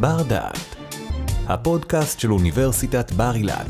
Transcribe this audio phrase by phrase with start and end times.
[0.00, 0.76] בר דעת,
[1.46, 3.66] הפודקאסט של אוניברסיטת בר אילן.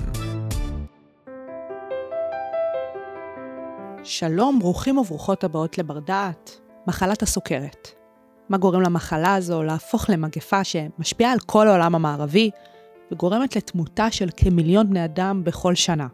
[4.05, 7.89] שלום, ברוכים וברוכות הבאות לבר דעת, מחלת הסוכרת.
[8.49, 12.51] מה גורם למחלה הזו להפוך למגפה שמשפיעה על כל העולם המערבי
[13.13, 16.07] וגורמת לתמותה של כמיליון בני אדם בכל שנה?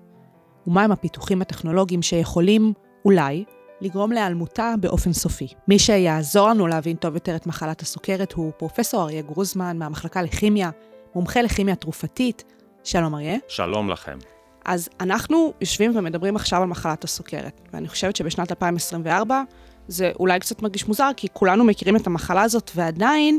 [0.67, 2.73] ומהם הפיתוחים הטכנולוגיים שיכולים,
[3.05, 3.45] אולי,
[3.83, 5.49] לגרום להיעלמותה באופן סופי.
[5.69, 10.71] מי שיעזור לנו להבין טוב יותר את מחלת הסוכרת הוא פרופסור אריה גרוזמן מהמחלקה לכימיה,
[11.15, 12.45] מומחה לכימיה תרופתית.
[12.85, 13.37] שלום אריה.
[13.49, 14.19] שלום לכם.
[14.65, 19.43] אז אנחנו יושבים ומדברים עכשיו על מחלת הסוכרת, ואני חושבת שבשנת 2024
[19.89, 23.39] זה אולי קצת מרגיש מוזר, כי כולנו מכירים את המחלה הזאת, ועדיין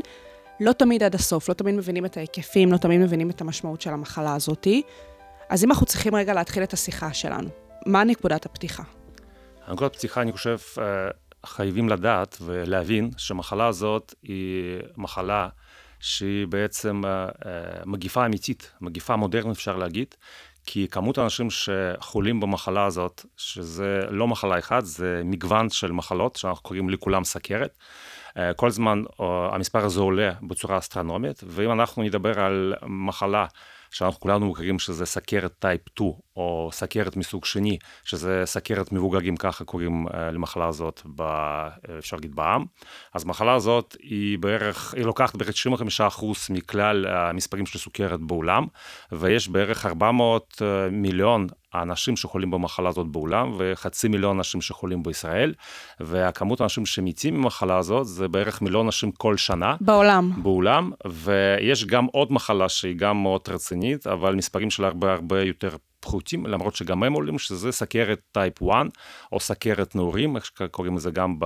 [0.60, 3.90] לא תמיד עד הסוף, לא תמיד מבינים את ההיקפים, לא תמיד מבינים את המשמעות של
[3.90, 4.82] המחלה הזאתי.
[5.48, 7.48] אז אם אנחנו צריכים רגע להתחיל את השיחה שלנו,
[7.86, 8.82] מה נקודת הפתיחה?
[9.68, 11.08] נקודת הפתיחה, אני חושב, אה,
[11.46, 15.48] חייבים לדעת ולהבין שהמחלה הזאת היא מחלה
[16.00, 17.10] שהיא בעצם אה,
[17.46, 20.14] אה, מגיפה אמיתית, מגיפה מודרנית אפשר להגיד,
[20.66, 26.62] כי כמות האנשים שחולים במחלה הזאת, שזה לא מחלה אחת, זה מגוון של מחלות שאנחנו
[26.62, 27.78] קוראים לכולם סכרת.
[28.56, 29.02] כל זמן
[29.52, 33.46] המספר הזה עולה בצורה אסטרונומית, ואם אנחנו נדבר על מחלה
[33.90, 39.64] שאנחנו כולנו מכירים שזה סכרת טייפ 2, או סכרת מסוג שני, שזה סכרת מבוגרים, ככה
[39.64, 41.22] קוראים uh, למחלה הזאת, ב,
[41.98, 42.64] אפשר להגיד בעם.
[43.14, 45.54] אז המחלה הזאת היא בערך, היא לוקחת בערך
[46.20, 48.66] 95% מכלל המספרים של סוכרת בעולם,
[49.12, 55.54] ויש בערך 400 אה, מיליון האנשים שחולים במחלה הזאת בעולם, וחצי מיליון אנשים שחולים בישראל,
[56.00, 59.76] והכמות האנשים שמתים ממחלה הזאת זה בערך מיליון אנשים כל שנה.
[59.80, 60.42] בעולם.
[60.42, 65.76] בעולם, ויש גם עוד מחלה שהיא גם מאוד רצינית, אבל מספרים שלה הרבה הרבה יותר
[66.04, 68.86] פחותים, למרות שגם הם עולים, שזה סכרת טייפ 1,
[69.32, 71.38] או סכרת נעורים, איך שקוראים לזה גם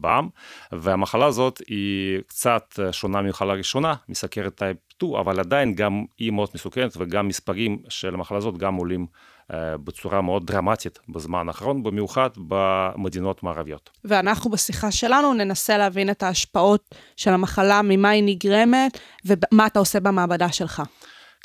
[0.00, 0.28] בעם,
[0.72, 6.48] והמחלה הזאת היא קצת שונה ממחלה ראשונה, מסכרת טייפ 2, אבל עדיין גם היא מאוד
[6.54, 9.06] מסוכנת, וגם מספרים של המחלה הזאת גם עולים
[9.52, 13.90] אה, בצורה מאוד דרמטית בזמן האחרון, במיוחד במדינות מערביות.
[14.04, 20.00] ואנחנו בשיחה שלנו ננסה להבין את ההשפעות של המחלה, ממה היא נגרמת, ומה אתה עושה
[20.00, 20.82] במעבדה שלך.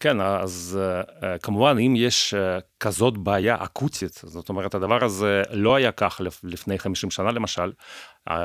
[0.01, 5.75] כן, אז uh, כמובן, אם יש uh, כזאת בעיה אקוטית, זאת אומרת, הדבר הזה לא
[5.75, 7.71] היה כך לפני 50 שנה למשל,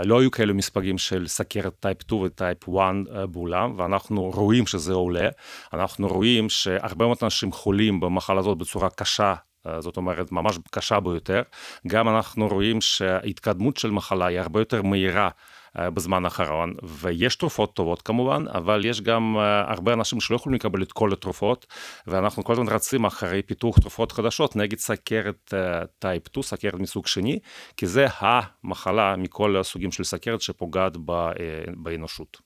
[0.04, 4.92] לא היו כאלו מספרים של סכרת type 2 וטייפ 1 uh, בעולם, ואנחנו רואים שזה
[4.92, 5.28] עולה,
[5.72, 9.34] אנחנו רואים שהרבה מאוד אנשים חולים במחלה הזאת בצורה קשה
[9.78, 11.42] זאת אומרת, ממש קשה ביותר.
[11.86, 15.30] גם אנחנו רואים שההתקדמות של מחלה היא הרבה יותר מהירה אה,
[15.78, 20.82] בזמן האחרון, ויש תרופות טובות כמובן, אבל יש גם אה, הרבה אנשים שלא יכולים לקבל
[20.82, 21.66] את כל התרופות,
[22.06, 25.54] ואנחנו כל הזמן רצים אחרי פיתוח תרופות חדשות נגד סכרת
[25.98, 27.38] טייפ 2, סכרת מסוג שני,
[27.76, 31.30] כי זה המחלה מכל הסוגים של סכרת שפוגעת אה,
[31.76, 32.40] באנושות.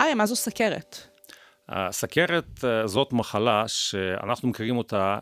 [0.00, 0.96] אריה, מה זו סכרת?
[1.68, 5.18] הסכרת זאת מחלה שאנחנו מכירים אותה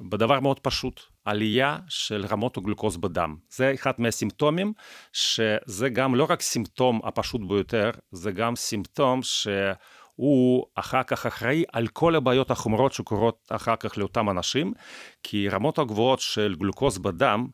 [0.00, 3.36] בדבר מאוד פשוט, עלייה של רמות הגלוקוז בדם.
[3.50, 4.72] זה אחד מהסימפטומים,
[5.12, 11.86] שזה גם לא רק סימפטום הפשוט ביותר, זה גם סימפטום שהוא אחר כך אחראי על
[11.86, 14.72] כל הבעיות החומרות שקורות אחר כך לאותם אנשים,
[15.22, 17.46] כי רמות הגבוהות של גלוקוז בדם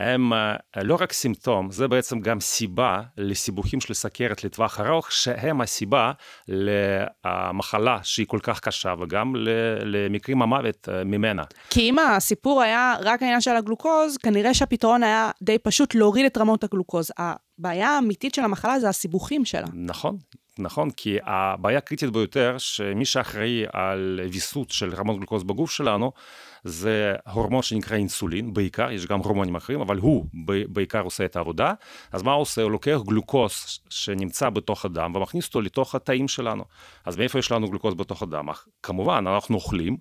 [0.00, 5.60] הם אה, לא רק סימפטום, זה בעצם גם סיבה לסיבוכים של סכרת לטווח ארוך, שהם
[5.60, 6.12] הסיבה
[6.48, 9.32] למחלה שהיא כל כך קשה, וגם
[9.84, 11.42] למקרים המוות אה, ממנה.
[11.70, 16.38] כי אם הסיפור היה רק העניין של הגלוקוז, כנראה שהפתרון היה די פשוט להוריד את
[16.38, 17.10] רמות הגלוקוז.
[17.18, 19.66] הבעיה האמיתית של המחלה זה הסיבוכים שלה.
[19.72, 20.16] נכון,
[20.58, 26.12] נכון, כי הבעיה הקריטית ביותר, שמי שאחראי על ויסות של רמות גלוקוז בגוף שלנו,
[26.64, 30.26] זה הורמון שנקרא אינסולין, בעיקר, יש גם הורמונים אחרים, אבל הוא
[30.68, 31.72] בעיקר עושה את העבודה.
[32.12, 32.62] אז מה הוא עושה?
[32.62, 36.64] הוא לוקח גלוקוז שנמצא בתוך הדם ומכניס אותו לתוך התאים שלנו.
[37.04, 38.48] אז מאיפה יש לנו גלוקוז בתוך הדם?
[38.82, 39.96] כמובן, אנחנו אוכלים,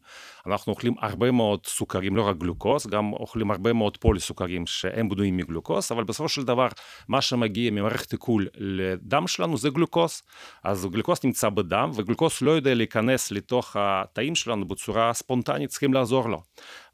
[0.46, 5.38] אנחנו אוכלים הרבה מאוד סוכרים, לא רק גלוקוז, גם אוכלים הרבה מאוד פוליסוכרים שהם בנויים
[5.38, 6.68] מגלוקוז, אבל בסופו של דבר,
[7.08, 10.22] מה שמגיע ממערכת עיכול לדם שלנו זה גלוקוז.
[10.64, 16.30] אז גלוקוז נמצא בדם, וגלוקוז לא יודע להיכנס לתוך התאים שלנו בצורה ספונטנית, צריכים לעזור
[16.30, 16.42] לו.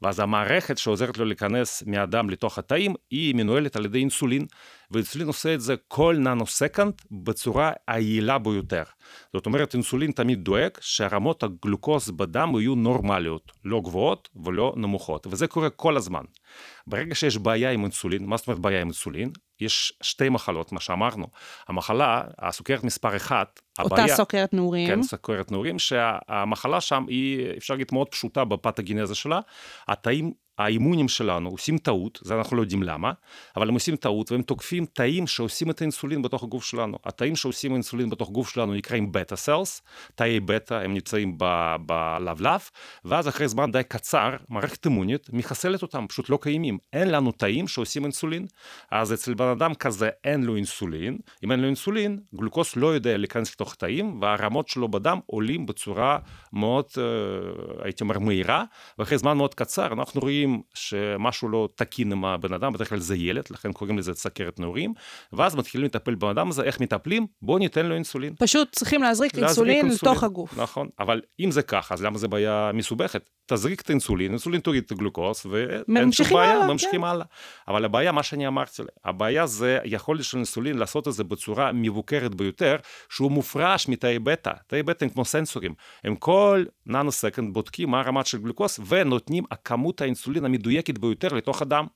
[0.02, 4.46] ואז המערכת שעוזרת לו להיכנס מהדם לתוך התאים, היא מנוהלת על ידי אינסולין,
[4.90, 8.82] ואינסולין עושה את זה כל ננו-סקנד בצורה היעילה ביותר.
[9.32, 15.46] זאת אומרת, אינסולין תמיד דואג שהרמות הגלוקוז בדם יהיו נורמליות, לא גבוהות ולא נמוכות, וזה
[15.46, 16.22] קורה כל הזמן.
[16.86, 19.30] ברגע שיש בעיה עם אינסולין, מה זאת אומרת בעיה עם אינסולין?
[19.60, 21.26] יש שתי מחלות, מה שאמרנו.
[21.68, 24.16] המחלה, הסוכרת מספר אחת, אותה הבעיה...
[24.16, 24.88] סוכרת נעורים.
[24.88, 29.40] כן, סוכרת נעורים, שהמחלה שם היא, אפשר להגיד, מאוד פשוטה בפתוגנזה שלה.
[29.88, 33.12] התאים האימונים שלנו עושים טעות, זה אנחנו לא יודעים למה,
[33.56, 36.98] אבל הם עושים טעות והם תוקפים תאים שעושים את האינסולין בתוך הגוף שלנו.
[37.04, 39.82] התאים שעושים אינסולין בתוך גוף שלנו נקראים בטה סלס,
[40.14, 41.38] תאי בטא הם נמצאים
[41.86, 42.60] בלבלב,
[43.04, 46.78] ואז אחרי זמן די קצר, מערכת אימונית מחסלת אותם, פשוט לא קיימים.
[46.92, 48.46] אין לנו תאים שעושים אינסולין,
[48.90, 53.16] אז אצל בן אדם כזה אין לו אינסולין, אם אין לו אינסולין, גלוקוס לא יודע
[53.16, 56.18] להיכנס לתוך תאים, והרמות שלו בדם עולים בצורה
[56.52, 57.04] מאוד, אה,
[57.84, 58.64] הייתי אומר, מהירה,
[58.98, 63.16] ואחרי זמן מאוד קצר אנחנו רואים שמשהו לא תקין עם הבן אדם, בדרך כלל זה
[63.16, 64.94] ילד, לכן קוראים לזה סכרת נעורים,
[65.32, 67.26] ואז מתחילים לטפל בבן אדם הזה, איך מטפלים?
[67.42, 68.34] בואו ניתן לו אינסולין.
[68.38, 70.58] פשוט צריכים להזריק אינסולין לתוך הגוף.
[70.58, 73.30] נכון, אבל אם זה ככה, אז למה זה בעיה מסובכת?
[73.46, 77.06] תזריק את האינסולין, אינסולין תוריד את הגלוקוס, ואין שום בעיה, הלאה, ממשיכים כן.
[77.06, 77.26] הלאה.
[77.68, 82.34] אבל הבעיה, מה שאני אמרתי, הבעיה זה יכולת של אינסולין לעשות את זה בצורה מבוקרת
[82.34, 82.76] ביותר,
[83.08, 84.52] שהוא מופרש מתאי בטא.
[84.66, 89.44] תאי בטא הם כמו סנסורים, הם כל nano second בודקים מה הרמות של גלוקוס, ונותנים
[89.50, 91.86] הכמות האינסולין המדויקת ביותר לתוך הדם.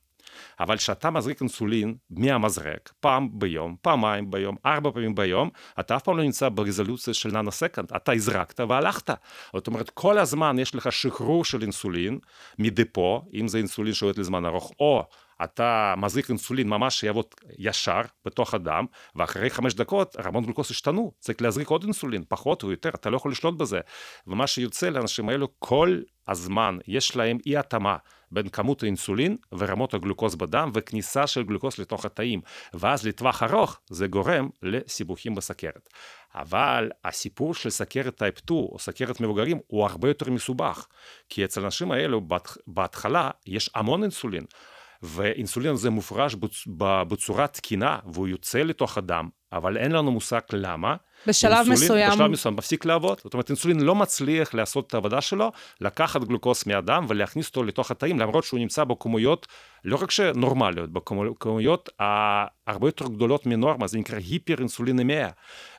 [0.59, 5.49] אבל כשאתה מזריק אינסולין מהמזרק, פעם ביום, פעמיים ביום, ארבע פעמים ביום,
[5.79, 9.09] אתה אף פעם לא נמצא ברזולוציה של nano second, אתה הזרקת והלכת.
[9.53, 12.19] זאת אומרת, כל הזמן יש לך שחרור של אינסולין
[12.59, 15.05] מ depot, אם זה אינסולין שעובד לזמן ארוך, או
[15.43, 17.25] אתה מזריק אינסולין ממש שיעבוד
[17.57, 18.85] ישר בתוך הדם,
[19.15, 23.17] ואחרי חמש דקות רמות גלוקוס השתנו, צריך להזריק עוד אינסולין, פחות או יותר, אתה לא
[23.17, 23.79] יכול לשלוט בזה.
[24.27, 27.97] ומה שיוצא לאנשים האלו כל הזמן, יש להם אי התאמה
[28.31, 32.41] בין כמות האינסולין ורמות הגלוקוז בדם וכניסה של גלוקוז לתוך התאים,
[32.73, 35.89] ואז לטווח ארוך זה גורם לסיבוכים בסכרת.
[36.35, 40.87] אבל הסיפור של סכרת type 2 או סכרת מבוגרים הוא הרבה יותר מסובך,
[41.29, 42.21] כי אצל האנשים האלו
[42.67, 44.45] בהתחלה יש המון אינסולין.
[45.03, 46.35] ואינסולין הזה מופרש
[47.07, 50.95] בצורה תקינה והוא יוצא לתוך הדם, אבל אין לנו מושג למה.
[51.27, 52.11] בשלב אינסולין, מסוים.
[52.11, 53.19] בשלב מסוים מפסיק לעבוד.
[53.23, 55.51] זאת אומרת, אינסולין לא מצליח לעשות את העבודה שלו,
[55.81, 59.47] לקחת גלוקוס מהדם ולהכניס אותו לתוך התאים, למרות שהוא נמצא בכמויות
[59.85, 61.89] לא רק שנורמליות, בכמויות
[62.67, 65.29] הרבה יותר גדולות מנורמה, זה נקרא היפר אינסולינמיה.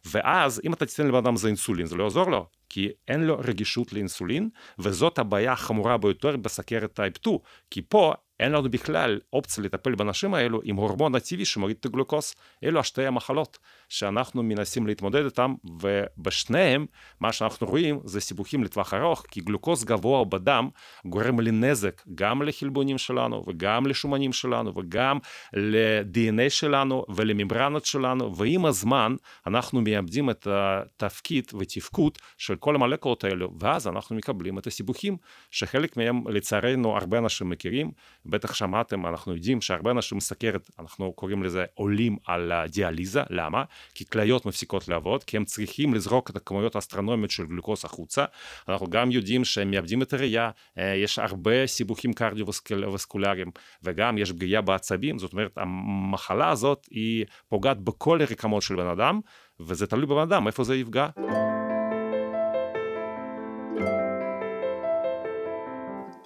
[0.04, 3.38] ואז אם אתה תיתן לבן אדם זה אינסולין, זה לא יעזור לו, כי אין לו
[3.38, 4.48] רגישות לאינסולין,
[4.78, 7.38] וזאת הבעיה החמורה ביותר בסכרת טייפ 2,
[7.70, 12.34] כי פה אין לנו בכלל אופציה לטפל באנשים האלו עם הורמון הטבעי שמוריד את הגלוקוס.
[12.64, 13.58] אלו השתי המחלות
[13.92, 16.86] שאנחנו מנסים להתמודד איתם, ובשניהם
[17.20, 20.68] מה שאנחנו רואים זה סיבוכים לטווח ארוך, כי גלוקוס גבוה בדם
[21.04, 25.18] גורם לנזק גם לחלבונים שלנו וגם לשומנים שלנו וגם
[25.52, 29.14] ל-DNA שלנו ולממברנות שלנו, ועם הזמן
[29.46, 35.16] אנחנו מאבדים את התפקיד ותפקוד של כל המולקולות האלו, ואז אנחנו מקבלים את הסיבוכים
[35.50, 37.90] שחלק מהם לצערנו הרבה אנשים מכירים.
[38.26, 43.64] בטח שמעתם, אנחנו יודעים שהרבה אנשים סכרת, אנחנו קוראים לזה עולים על הדיאליזה, למה?
[43.94, 48.24] כי כליות מפסיקות לעבוד, כי הם צריכים לזרוק את הכמויות האסטרונומיות של גלוקוס החוצה.
[48.68, 53.50] אנחנו גם יודעים שהם מאבדים את הראייה, אה, יש הרבה סיבוכים קרדיו-וסקולריים,
[53.82, 59.20] וגם יש פגיעה בעצבים, זאת אומרת, המחלה הזאת היא פוגעת בכל הרקמות של בן אדם,
[59.60, 61.08] וזה תלוי בבן אדם, איפה זה יפגע.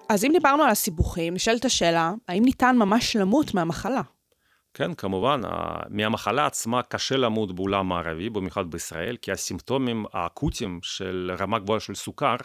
[0.09, 4.01] אז אם דיברנו על הסיבוכים, נשאלת השאלה, האם ניתן ממש למות מהמחלה?
[4.79, 5.41] כן, כמובן,
[5.89, 11.95] מהמחלה עצמה קשה למות בעולם הערבי, במיוחד בישראל, כי הסימפטומים האקוטיים של רמה גבוהה של
[11.95, 12.37] סוכר,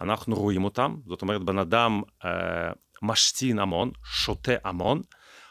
[0.00, 2.30] אנחנו רואים אותם, זאת אומרת, בן אדם אה,
[3.02, 5.00] משתין המון, שותה המון,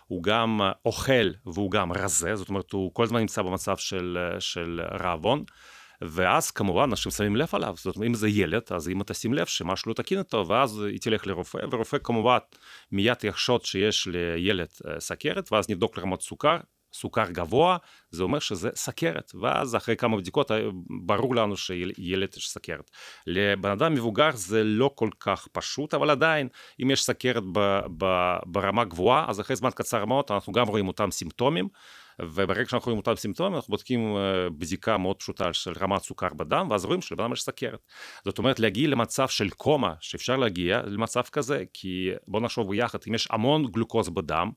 [0.07, 4.81] הוא גם אוכל והוא גם רזה, זאת אומרת, הוא כל הזמן נמצא במצב של, של
[5.01, 5.43] רעבון.
[6.01, 9.33] ואז כמובן אנשים שמים לב עליו, זאת אומרת אם זה ילד אז אם אתה שים
[9.33, 12.37] לב שמשהו לא תקין איתו ואז היא תלך לרופא ורופא כמובן
[12.91, 16.57] מיד יחשוד שיש לילד אה, סכרת ואז נבדוק לרמת סוכר
[16.93, 17.77] סוכר גבוה,
[18.11, 20.67] זה אומר שזה סכרת, ואז אחרי כמה בדיקות אה,
[21.05, 22.91] ברור לנו שילד יש סכרת.
[23.27, 26.47] לבן אדם מבוגר זה לא כל כך פשוט, אבל עדיין,
[26.83, 27.43] אם יש סכרת
[28.45, 31.67] ברמה גבוהה, אז אחרי זמן קצר מאוד אנחנו גם רואים אותם סימפטומים.
[32.21, 36.67] וברגע שאנחנו רואים אותם סימפטומים אנחנו בודקים אה, בדיקה מאוד פשוטה של רמת סוכר בדם
[36.69, 37.79] ואז רואים שלבן אדם יש סכרת.
[38.25, 43.13] זאת אומרת להגיע למצב של קומה שאפשר להגיע למצב כזה כי בוא נחשוב ביחד אם
[43.15, 44.51] יש המון גלוקוז בדם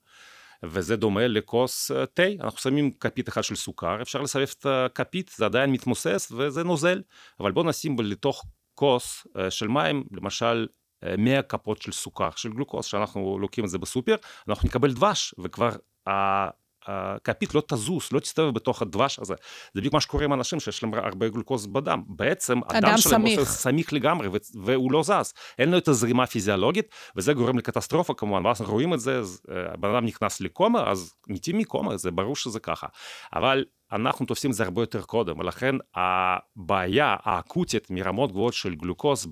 [0.63, 5.31] וזה דומה לכוס אה, תה, אנחנו שמים כפית אחת של סוכר, אפשר לסבב את הכפית,
[5.35, 7.01] זה עדיין מתמוסס וזה נוזל,
[7.39, 10.67] אבל בוא נשים לתוך כוס אה, של מים, למשל
[11.17, 14.15] 100 כפות של סוכר, של גלוקוז, שאנחנו לוקחים את זה בסופר,
[14.47, 15.69] אנחנו נקבל דבש, וכבר
[16.85, 19.33] הכפית לא תזוז, לא תסתובב בתוך הדבש הזה.
[19.73, 22.03] זה בדיוק מה שקורה עם אנשים שיש להם הרבה גלוקוז בדם.
[22.07, 24.29] בעצם הדם שלהם עושה סמיך לגמרי
[24.63, 25.33] והוא לא זז.
[25.59, 26.85] אין לו את הזרימה הפיזיולוגית
[27.15, 28.45] וזה גורם לקטסטרופה כמובן.
[28.45, 29.21] ואז רואים את זה,
[29.51, 32.87] אה, הבן אדם נכנס לקומה, אז מתים מקומה, זה ברור שזה ככה.
[33.35, 39.27] אבל אנחנו תופסים את זה הרבה יותר קודם, ולכן הבעיה האקוטית מרמות גבוהות של גלוקוז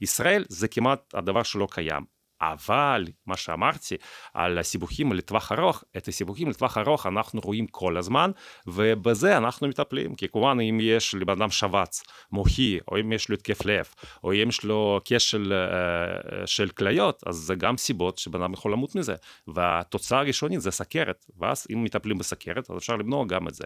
[0.00, 2.17] בישראל זה כמעט הדבר שלא קיים.
[2.40, 3.96] אבל מה שאמרתי
[4.34, 8.30] על הסיבוכים לטווח ארוך, את הסיבוכים לטווח ארוך אנחנו רואים כל הזמן,
[8.66, 10.14] ובזה אנחנו מטפלים.
[10.14, 12.02] כי כמובן אם יש לבן אדם שבץ
[12.32, 13.86] מוחי, או אם יש לו התקף לב,
[14.24, 18.72] או אם יש לו כשל uh, של כליות, אז זה גם סיבות שבן אדם יכול
[18.72, 19.14] למות מזה.
[19.46, 23.64] והתוצאה הראשונית זה סכרת, ואז אם מטפלים בסכרת, אז אפשר למנוע גם את זה.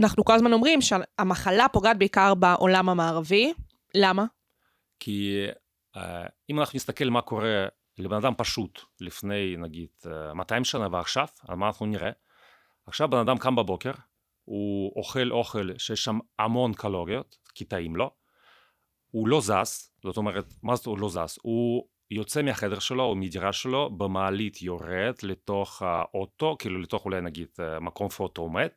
[0.00, 3.52] אנחנו כל הזמן אומרים שהמחלה פוגעת בעיקר בעולם המערבי.
[3.94, 4.24] למה?
[5.00, 5.46] כי
[6.50, 7.66] אם אנחנו נסתכל מה קורה
[7.98, 9.88] לבן אדם פשוט לפני נגיד
[10.34, 12.10] 200 אה, שנה ועכשיו, על מה אנחנו נראה?
[12.86, 13.92] עכשיו בן אדם קם בבוקר,
[14.44, 18.10] הוא אוכל אוכל שיש שם המון קלוריות, כי טעים לו,
[19.10, 21.38] הוא לא זז, זאת אומרת, מה זאת הוא לא זז?
[21.42, 27.48] הוא יוצא מהחדר שלו או מדירה שלו, במעלית יורד לתוך האוטו, כאילו לתוך אולי נגיד
[27.60, 28.68] אה, מקום שאוטו עומד,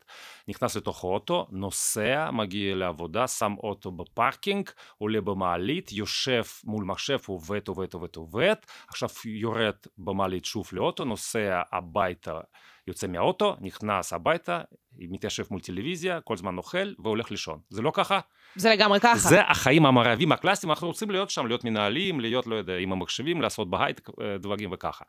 [0.48, 7.18] נכנס לתוך האוטו, נוסע, מגיע לעבודה, שם אוטו ב parking, עולה במעלית, יושב מול מחשב,
[7.26, 8.54] עובד, עובד, עובד, עובד,
[8.88, 12.40] עכשיו יורד במעלית שוב לאוטו, נוסע הביתה,
[12.86, 14.60] יוצא מהאוטו, נכנס הביתה,
[14.98, 17.60] מתיישב מול טלוויזיה, כל זמן אוכל והולך לישון.
[17.70, 18.20] זה לא ככה?
[18.56, 19.16] זה לגמרי ככה.
[19.18, 23.42] זה החיים המערבים הקלאסיים, אנחנו רוצים להיות שם, להיות מנהלים, להיות, לא יודע, עם המחשבים,
[23.42, 25.04] לעשות בהייטק אה, דברים וככה.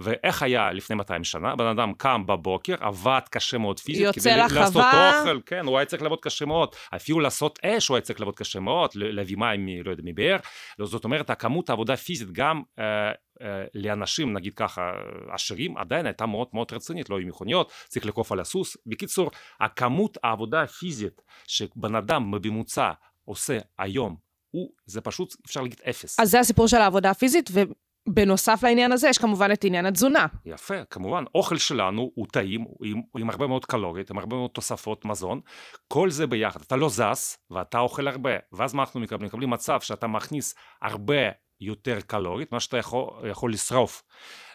[0.00, 1.56] ואיך היה לפני 200 שנה?
[1.56, 4.60] בן אדם קם בבוקר, עבד קשה מאוד פיזית, יוצא לחווה.
[4.60, 4.84] לעשות
[5.26, 6.68] אוכל, כן, הוא היה צריך לעבוד קשה מאוד.
[6.96, 10.36] אפילו לעשות אש הוא היה צריך לעבוד קשה מאוד, להביא מים, לא יודע, מבאר.
[10.82, 14.92] זאת אומרת, הכמות העבודה פיזית גם אה, אה, לאנשים, נגיד ככה,
[15.30, 18.76] עשירים, עדיין הייתה מאוד מאוד רצינית, לא היו מכוניות, צריך לקוף על הסוס.
[18.86, 19.30] בקיצור,
[19.60, 22.77] הכמות העבודה הפיזית שבן אדם בממוצע
[23.24, 24.16] עושה היום,
[24.50, 26.20] הוא, זה פשוט, אפשר להגיד אפס.
[26.20, 30.26] אז זה הסיפור של העבודה הפיזית, ובנוסף לעניין הזה, יש כמובן את עניין התזונה.
[30.44, 31.24] יפה, כמובן.
[31.34, 35.04] אוכל שלנו הוא טעים, הוא עם, הוא עם הרבה מאוד קלוריות, עם הרבה מאוד תוספות
[35.04, 35.40] מזון.
[35.88, 36.60] כל זה ביחד.
[36.60, 38.30] אתה לא זז, ואתה אוכל הרבה.
[38.52, 39.26] ואז מה אנחנו מקבלים?
[39.26, 41.28] מקבלים מצב שאתה מכניס הרבה
[41.60, 44.02] יותר קלורית, מה שאתה יכול, יכול לשרוף.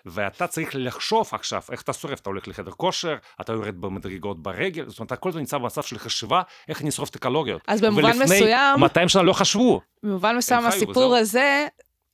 [0.06, 4.90] ואתה צריך לחשוב עכשיו איך אתה שורף, אתה הולך לחדר כושר, אתה יורד במדרגות ברגל,
[4.90, 7.62] זאת אומרת, אתה כל הזמן נמצא במצב של חשיבה איך אני אשרוף את הקלוריות.
[7.68, 8.70] אז במובן ולפני מסוים...
[8.70, 9.82] ולפני 200 שנה לא חשבו.
[10.04, 11.68] במובן מסוים הסיפור הזה,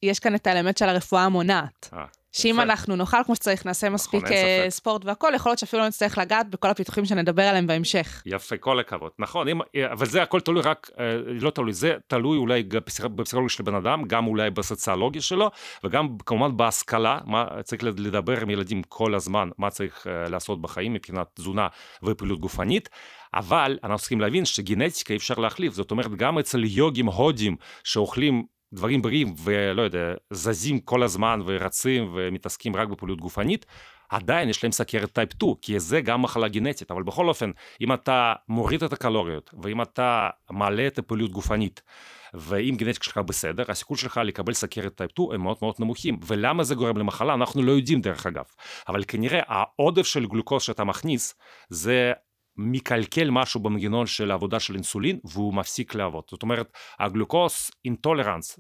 [0.04, 1.90] יש כאן את האלמנט של הרפואה המונעת.
[2.36, 2.42] אה.
[2.42, 6.18] שאם אנחנו נאכל כמו שצריך, נעשה מספיק נכון, ספורט והכול, יכול להיות שאפילו לא נצטרך
[6.18, 8.22] לגעת בכל הפיתוחים שנדבר עליהם בהמשך.
[8.26, 9.12] יפה, כל הכבוד.
[9.20, 9.60] נכון, אם,
[9.92, 10.90] אבל זה הכל תלוי רק,
[11.26, 15.52] לא תלוי, זה תלוי אולי בפסיכולוגיה של בן אדם, גם אולי בסוציולוגיה שלו,
[15.84, 21.28] וגם כמובן בהשכלה, מה צריך לדבר עם ילדים כל הזמן, מה צריך לעשות בחיים מבחינת
[21.34, 21.68] תזונה
[22.04, 22.90] ופעילות גופנית.
[23.34, 28.44] אבל אנחנו צריכים להבין שגנטיקה אי אפשר להחליף, זאת אומרת גם אצל יוגים הודים שאוכלים
[28.74, 33.66] דברים בריאים ולא יודע, זזים כל הזמן ורצים ומתעסקים רק בפעילות גופנית,
[34.10, 37.94] עדיין יש להם סכרת type 2, כי זה גם מחלה גנטית, אבל בכל אופן, אם
[37.94, 41.82] אתה מוריד את הקלוריות, ואם אתה מעלה את הפעילות גופנית,
[42.34, 46.20] ואם גנטיקה שלך בסדר, הסיכוי שלך לקבל סכרת type 2 הם מאוד מאוד נמוכים.
[46.28, 47.34] ולמה זה גורם למחלה?
[47.34, 48.46] אנחנו לא יודעים דרך אגב.
[48.88, 51.36] אבל כנראה העודף של גלוקוז שאתה מכניס,
[51.70, 52.14] זה
[52.60, 56.24] מקלקל משהו במנגנון של העבודה של אינסולין והוא מפסיק לעבוד.
[56.30, 58.60] זאת אומרת, ה glucose intolerance,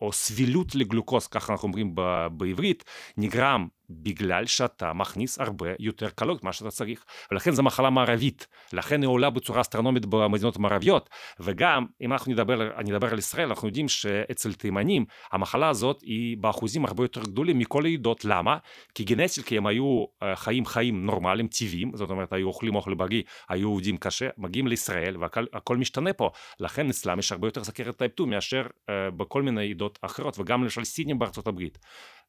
[0.00, 1.94] או סבילות לגלוקוז, ככה אנחנו אומרים
[2.32, 2.84] בעברית,
[3.16, 7.04] נגרם בגלל שאתה מכניס הרבה יותר קלות ממה שאתה צריך.
[7.30, 11.10] ולכן זו מחלה מערבית, לכן היא עולה בצורה אסטרונומית במדינות המערביות.
[11.40, 16.36] וגם, אם אנחנו נדבר, אני אדבר על ישראל, אנחנו יודעים שאצל תימנים, המחלה הזאת היא
[16.40, 18.24] באחוזים הרבה יותר גדולים מכל העדות.
[18.24, 18.56] למה?
[18.94, 23.22] כי גנטית, הם היו אה, חיים חיים נורמליים, טבעיים, זאת אומרת, היו אוכלים אוכל בריא,
[23.48, 26.30] היו עובדים קשה, מגיעים לישראל והכל משתנה פה.
[26.60, 30.62] לכן אצלם יש הרבה יותר סכרת type 2 מאשר אה, בכל מיני עדות אחרות, וגם
[30.62, 31.78] למשל סינים בארצות הברית.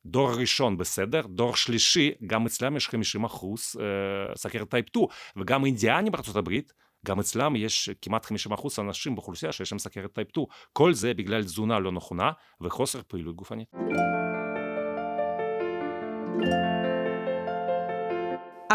[0.06, 5.06] דור ראשון בסדר, דור שלישי, גם אצלם יש 50 אחוז אה, סכרת type 2,
[5.38, 6.74] וגם אינדיאנים בארצות הברית,
[7.06, 10.48] גם אצלם יש כמעט 50 אחוז אנשים באוכלוסייה שיש להם סכרת type 2.
[10.74, 13.68] כל זה בגלל תזונה לא נכונה וחוסר פעילות גופנית.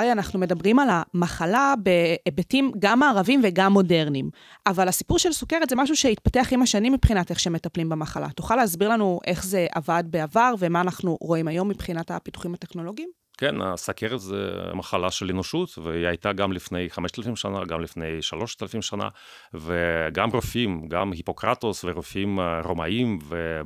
[0.04, 4.30] אריה, אנחנו מדברים על המחלה בהיבטים גם מערבים וגם מודרניים,
[4.66, 8.28] אבל הסיפור של סוכרת זה משהו שהתפתח עם השנים מבחינת איך שמטפלים במחלה.
[8.37, 13.08] תוכל להסביר לנו איך זה עבד בעבר ומה אנחנו רואים היום מבחינת הפיתוחים הטכנולוגיים?
[13.38, 18.82] כן, הסכרת זה מחלה של אנושות, והיא הייתה גם לפני 5,000 שנה, גם לפני 3,000
[18.82, 19.08] שנה,
[19.54, 23.18] וגם רופאים, גם היפוקרטוס ורופאים אה, רומאים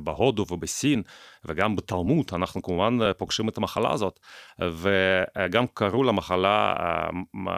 [0.03, 1.01] בהודו ובסין,
[1.45, 4.19] וגם בתלמוד, אנחנו כמובן אה, פוגשים את המחלה הזאת,
[4.59, 7.09] וגם קראו למחלה, אה,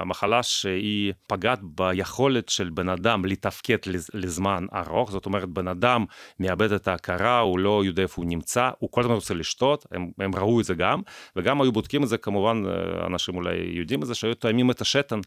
[0.05, 3.77] מחלה שהיא פגעת ביכולת של בן אדם לתפקד
[4.13, 6.05] לזמן ארוך, זאת אומרת, בן אדם
[6.39, 10.11] מאבד את ההכרה, הוא לא יודע איפה הוא נמצא, הוא כל הזמן רוצה לשתות, הם,
[10.19, 11.01] הם ראו את זה גם,
[11.35, 14.81] וגם היו בודקים את זה כמובן, אה, אנשים אולי יודעים את זה, שהיו תואמים את
[14.81, 15.19] השתן.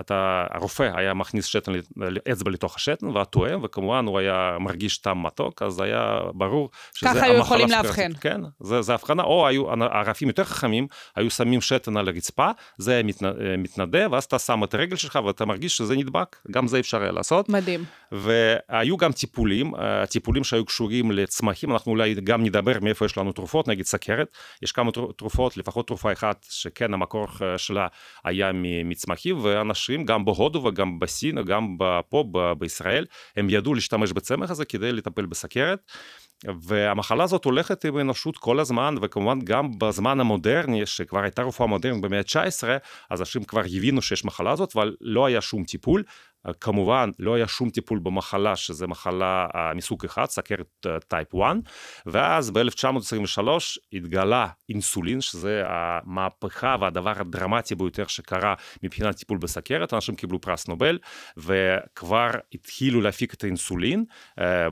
[0.00, 1.72] אתה, הרופא היה מכניס שתן,
[2.32, 7.53] אצבע לתוך השתן והתואם, וכמובן הוא היה מרגיש טעם מתוק, אז היה ברור שזה המחלה.
[7.56, 8.12] יכולים לאבחן.
[8.20, 13.02] כן, זה, הבחנה, או היו, הרופאים יותר חכמים, היו שמים שתן על הרצפה, זה היה
[13.02, 16.78] מתנ, אה, מתנדב, ואז אתה שם את הרגל שלך ואתה מרגיש שזה נדבק, גם זה
[16.78, 17.48] אפשר היה לעשות.
[17.48, 17.84] מדהים.
[18.12, 23.32] והיו גם טיפולים, אה, טיפולים שהיו קשורים לצמחים, אנחנו אולי גם נדבר מאיפה יש לנו
[23.32, 24.28] תרופות נגד סכרת,
[24.62, 27.86] יש כמה תרופות, לפחות תרופה אחת שכן המקור אה, שלה
[28.24, 28.50] היה
[28.84, 31.76] מצמחים, ואנשים גם בהודו וגם בסין, גם
[32.08, 32.24] פה
[32.58, 33.06] בישראל,
[33.36, 35.78] הם ידעו להשתמש בצמח הזה כדי לטפל בסכרת.
[36.62, 42.02] והמחלה הזאת הולכת עם האנושות כל הזמן, וכמובן גם בזמן המודרני, שכבר הייתה רפואה מודרנית
[42.02, 42.68] במאה ה-19,
[43.10, 46.02] אז אנשים כבר הבינו שיש מחלה הזאת, אבל לא היה שום טיפול.
[46.60, 51.56] כמובן, לא היה שום טיפול במחלה, שזה מחלה מסוג אחד, סכרת type 1,
[52.06, 53.48] ואז ב-1923
[53.92, 60.98] התגלה אינסולין, שזה המהפכה והדבר הדרמטי ביותר שקרה מבחינת טיפול בסכרת, אנשים קיבלו פרס נובל,
[61.36, 64.04] וכבר התחילו להפיק את האינסולין,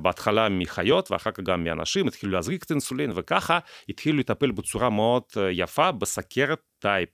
[0.03, 5.23] בהתחלה מחיות ואחר כך גם מאנשים, התחילו להזריק את האינסולין, וככה התחילו לטפל בצורה מאוד
[5.51, 7.09] יפה בסכרת type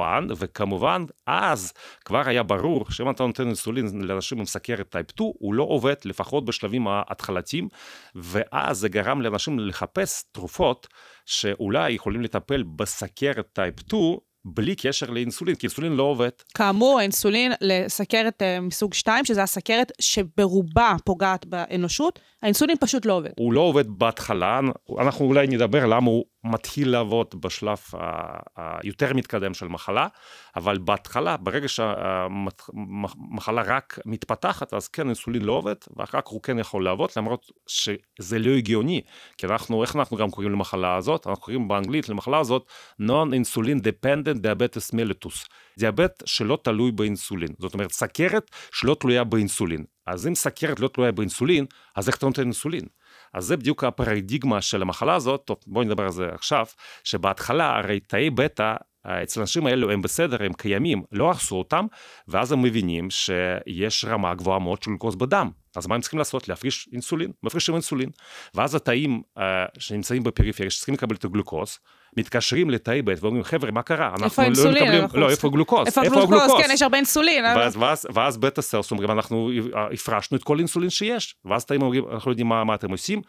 [0.00, 1.72] 1, וכמובן אז
[2.04, 5.94] כבר היה ברור שאם אתה נותן אינסולין לאנשים עם סכרת type 2, הוא לא עובד
[6.04, 7.68] לפחות בשלבים ההתחלתיים,
[8.14, 10.86] ואז זה גרם לאנשים לחפש תרופות
[11.26, 16.30] שאולי יכולים לטפל בסכרת type 2, בלי קשר לאינסולין, כי אינסולין לא עובד.
[16.54, 23.30] כאמור, האינסולין לסכרת מסוג 2, שזה הסכרת שברובה פוגעת באנושות, האינסולין פשוט לא עובד.
[23.38, 24.60] הוא לא עובד בהתחלה,
[24.98, 27.78] אנחנו אולי נדבר למה הוא מתחיל לעבוד בשלב
[28.56, 30.06] היותר מתקדם של מחלה,
[30.56, 36.58] אבל בהתחלה, ברגע שהמחלה רק מתפתחת, אז כן, אינסולין לא עובד, ואחר כך הוא כן
[36.58, 39.00] יכול לעבוד, למרות שזה לא הגיוני,
[39.38, 41.26] כי אנחנו, איך אנחנו גם קוראים למחלה הזאת?
[41.26, 42.66] אנחנו קוראים באנגלית למחלה הזאת
[43.02, 49.84] Non-Insulin Dependent Diabetes Mellitus, דיאבט שלא תלוי באינסולין, זאת אומרת סכרת שלא תלויה באינסולין.
[50.06, 52.84] אז אם סכרת לא תלויה באינסולין, אז איך אתה נותן אינסולין?
[53.34, 56.66] אז זה בדיוק הפרדיגמה של המחלה הזאת, טוב בואו נדבר על זה עכשיו,
[57.04, 58.74] שבהתחלה הרי תאי בטא
[59.06, 61.86] אצל האנשים האלו הם בסדר, הם קיימים, לא הרסו אותם,
[62.28, 65.50] ואז הם מבינים שיש רמה גבוהה מאוד של גלוקוז בדם.
[65.76, 66.48] אז מה הם צריכים לעשות?
[66.48, 68.10] להפריש אינסולין, מפרישים אינסולין.
[68.54, 69.40] ואז התאים uh,
[69.78, 71.78] שנמצאים בפריפריה, שצריכים לקבל את הגלוקוז,
[72.16, 74.14] מתקשרים לתאי ב' ואומרים, חבר'ה, מה קרה?
[74.24, 74.92] איפה האינסולין?
[74.92, 75.86] לא, מקבלים, לא, איפה הגלוקוז?
[75.86, 76.52] איפה הגלוקוז?
[76.62, 77.44] כן, יש הרבה אינסולין.
[77.44, 79.50] ואז, ואז, ואז beta cells אומרים, אנחנו
[79.92, 81.36] הפרשנו את כל האינסולין שיש.
[81.44, 83.22] ואז תאים אומרים, אנחנו יודעים מה, מה אתם עושים.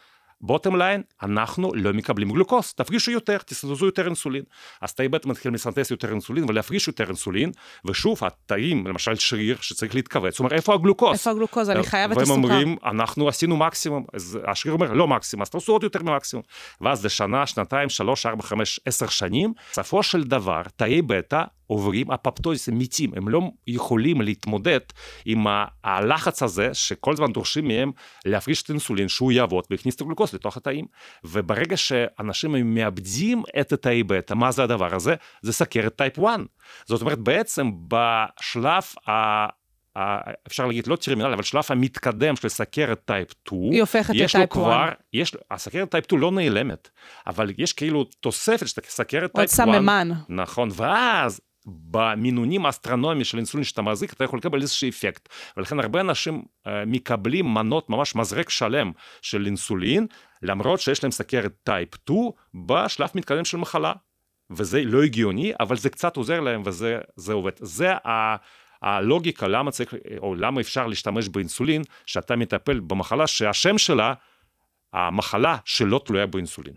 [0.43, 4.43] bottom line, אנחנו לא מקבלים גלוקוז, תפרישו יותר, תסנתזו יותר אינסולין.
[4.81, 7.51] אז תאי בטא מתחיל לסנתז יותר אינסולין ולהפריש יותר אינסולין,
[7.85, 11.13] ושוב, התאים, למשל שריר שצריך להתכווץ, הוא אומר, איפה הגלוקוז?
[11.13, 11.69] איפה הגלוקוז?
[11.69, 12.33] אני חייב את הסוכר.
[12.33, 16.43] והם אומרים, אנחנו עשינו מקסימום, אז השריר אומר, לא מקסימום, אז תעשו עוד יותר ממקסימום.
[16.81, 22.11] ואז זה שנה, שנתיים, שלוש, ארבע, חמש, עשר שנים, בסופו של דבר, תאי בטא עוברים
[22.11, 24.79] אפופטוזיס, הם מתים, הם לא יכולים להתמודד
[25.25, 25.45] עם
[25.83, 27.91] הלחץ הזה שכל הזמן דורשים מהם
[28.25, 30.85] להפריש את האינסולין שהוא יעבוד ויכניס את הגלוקוז לתוך התאים.
[31.23, 35.15] וברגע שאנשים מאבדים את התאי בטא, מה זה הדבר הזה?
[35.41, 36.39] זה סכרת type 1.
[36.85, 39.45] זאת אומרת בעצם בשלב ה...
[40.47, 44.35] אפשר להגיד לא טרמינל, אבל שלב המתקדם של סכרת type 2, היא הופכת ל type
[44.35, 44.49] 1.
[44.49, 46.89] כבר, יש, הסכרת type 2 לא נעלמת,
[47.27, 49.59] אבל יש כאילו תוספת של סכרת type 1.
[49.59, 50.09] עוד סממן.
[50.29, 55.29] נכון, ואז במינונים האסטרונומיים של אינסולין שאתה מחזיק, אתה יכול לקבל איזשהו אפקט.
[55.57, 56.43] ולכן הרבה אנשים
[56.87, 60.07] מקבלים מנות, ממש מזרק שלם של אינסולין,
[60.41, 62.19] למרות שיש להם סכרת טייפ 2
[62.67, 63.93] בשלב מתקדם של מחלה.
[64.49, 67.51] וזה לא הגיוני, אבל זה קצת עוזר להם וזה עובד.
[67.59, 68.35] זה ה...
[68.81, 74.13] הלוגיקה למה צריך, או למה אפשר להשתמש באינסולין, שאתה מטפל במחלה שהשם שלה,
[74.93, 76.73] המחלה שלא תלויה באינסולין.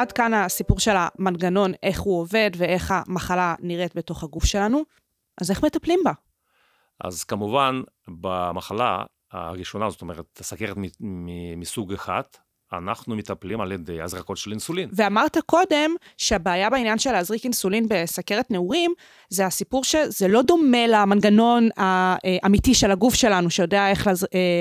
[0.00, 4.82] עד כאן הסיפור של המנגנון, איך הוא עובד ואיך המחלה נראית בתוך הגוף שלנו,
[5.40, 6.12] אז איך מטפלים בה?
[7.04, 10.76] אז כמובן, במחלה הראשונה, זאת אומרת, סכרת
[11.56, 12.22] מסוג אחד,
[12.72, 14.88] אנחנו מטפלים על ידי הזרקות של אינסולין.
[14.92, 18.92] ואמרת קודם שהבעיה בעניין של להזריק אינסולין בסכרת נעורים,
[19.28, 24.10] זה הסיפור שזה לא דומה למנגנון האמיתי של הגוף שלנו, שיודע איך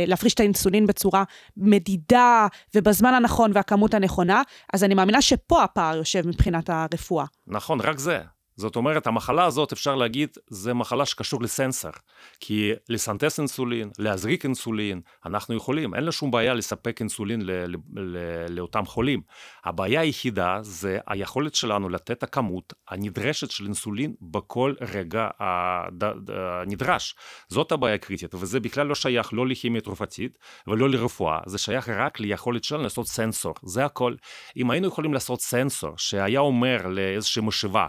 [0.07, 1.23] להפריש את האינסולין בצורה
[1.57, 4.41] מדידה ובזמן הנכון והכמות הנכונה,
[4.73, 7.25] אז אני מאמינה שפה הפער יושב מבחינת הרפואה.
[7.47, 8.19] נכון, רק זה.
[8.59, 11.91] זאת אומרת, המחלה הזאת, אפשר להגיד, זה מחלה שקשור לסנסור.
[12.39, 17.75] כי לסנטס אינסולין, להזריק אינסולין, אנחנו יכולים, אין לנו שום בעיה לספק אינסולין ל- ל-
[17.95, 19.21] ל- לאותם חולים.
[19.65, 27.15] הבעיה היחידה זה היכולת שלנו לתת הכמות הנדרשת של אינסולין בכל רגע הנדרש.
[27.49, 32.19] זאת הבעיה הקריטית, וזה בכלל לא שייך לא לכימיה תרופתית ולא לרפואה, זה שייך רק
[32.19, 34.15] ליכולת שלנו לעשות סנסור, זה הכל.
[34.57, 37.87] אם היינו יכולים לעשות סנסור שהיה אומר לאיזושהי משאבה,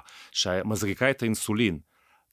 [0.65, 1.79] מזריקה את האינסולין,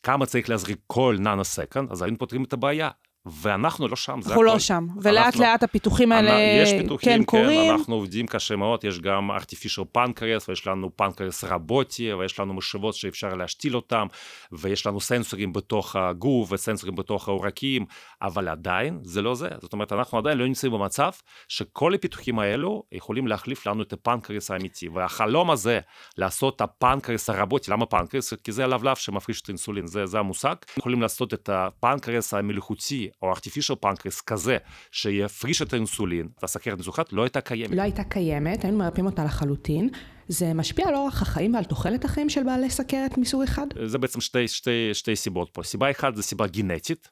[0.03, 2.89] כמה צריך להזריק כל nano second, אז היינו פותרים את הבעיה.
[3.31, 4.43] ואנחנו לא שם, אנחנו הכל.
[4.45, 6.31] לא שם, ולאט אנחנו- לאט הפיתוחים האלה
[6.63, 7.71] יש פיתוחים, כן קורים.
[7.71, 12.95] אנחנו עובדים קשה מאוד, יש גם artificial pancreas, ויש לנו פנקריאס רבוטי, ויש לנו משאבות
[12.95, 14.07] שאפשר להשתיל אותם,
[14.51, 17.85] ויש לנו סנסורים בתוך הגוף, וסנסורים בתוך העורקים,
[18.21, 19.49] אבל עדיין זה לא זה.
[19.61, 21.11] זאת אומרת, אנחנו עדיין לא נמצאים במצב
[21.47, 24.89] שכל הפיתוחים האלו יכולים להחליף לנו את הפנקריאס האמיתי.
[24.89, 25.79] והחלום הזה,
[26.17, 28.33] לעשות את הפנקריאס הרבוטי, למה פנקריאס?
[28.33, 30.55] כי זה הלבלב שמפריש את האינסולין, זה, זה המושג.
[30.79, 34.57] יכולים לעשות את הפנקריאס המלאכותי, או artificial pancreas כזה,
[34.91, 37.75] שיפריש את האינסולין, את הסכרת מסוכרת, לא הייתה קיימת.
[37.75, 39.89] לא הייתה קיימת, היינו מרפאים אותה לחלוטין.
[40.27, 43.67] זה משפיע על אורח החיים ועל תוחלת החיים של בעלי סכרת מסוג אחד?
[43.85, 45.63] זה בעצם שתי, שתי, שתי סיבות פה.
[45.63, 47.09] סיבה אחת זה סיבה גנטית,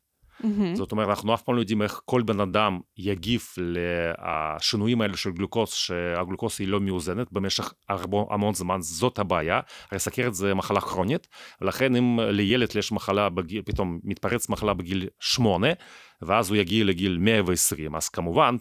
[0.73, 5.31] זאת אומרת, אנחנו אף פעם לא יודעים איך כל בן אדם יגיב לשינויים האלה של
[5.31, 9.59] גלוקוז, שהגלוקוז היא לא מאוזנת במשך הרבה, המון זמן, זאת הבעיה.
[9.91, 11.27] הרי סכרת זה מחלה כרונית,
[11.61, 15.69] ולכן אם לילד יש מחלה, בגיל, פתאום מתפרץ מחלה בגיל שמונה,
[16.21, 18.55] ואז הוא יגיע לגיל 120, אז כמובן,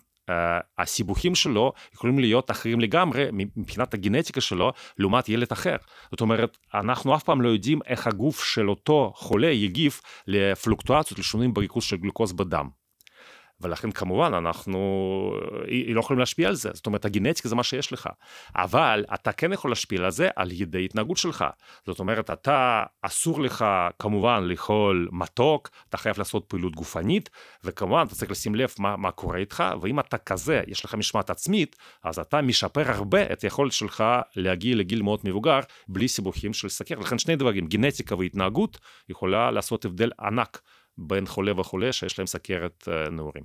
[0.78, 5.76] הסיבוכים שלו יכולים להיות אחרים לגמרי מבחינת הגנטיקה שלו לעומת ילד אחר.
[6.10, 11.54] זאת אומרת, אנחנו אף פעם לא יודעים איך הגוף של אותו חולה יגיב לפלוקטואציות, לשינויים
[11.54, 12.83] בריכוז של גלוקוז בדם.
[13.60, 14.80] ולכן כמובן אנחנו
[15.88, 18.08] לא יכולים להשפיע על זה, זאת אומרת הגנטיקה זה מה שיש לך,
[18.56, 21.44] אבל אתה כן יכול להשפיע על זה על ידי התנהגות שלך,
[21.86, 23.64] זאת אומרת אתה אסור לך
[23.98, 27.30] כמובן לאכול מתוק, אתה חייב לעשות פעילות גופנית,
[27.64, 31.30] וכמובן אתה צריך לשים לב מה, מה קורה איתך, ואם אתה כזה, יש לך משמעת
[31.30, 34.04] עצמית, אז אתה משפר הרבה את היכולת שלך
[34.36, 39.84] להגיע לגיל מאוד מבוגר, בלי סיבוכים של סכרת, לכן שני דברים, גנטיקה והתנהגות יכולה לעשות
[39.84, 40.60] הבדל ענק.
[40.98, 43.44] בין חולה וחולה שיש להם סכרת נעורים.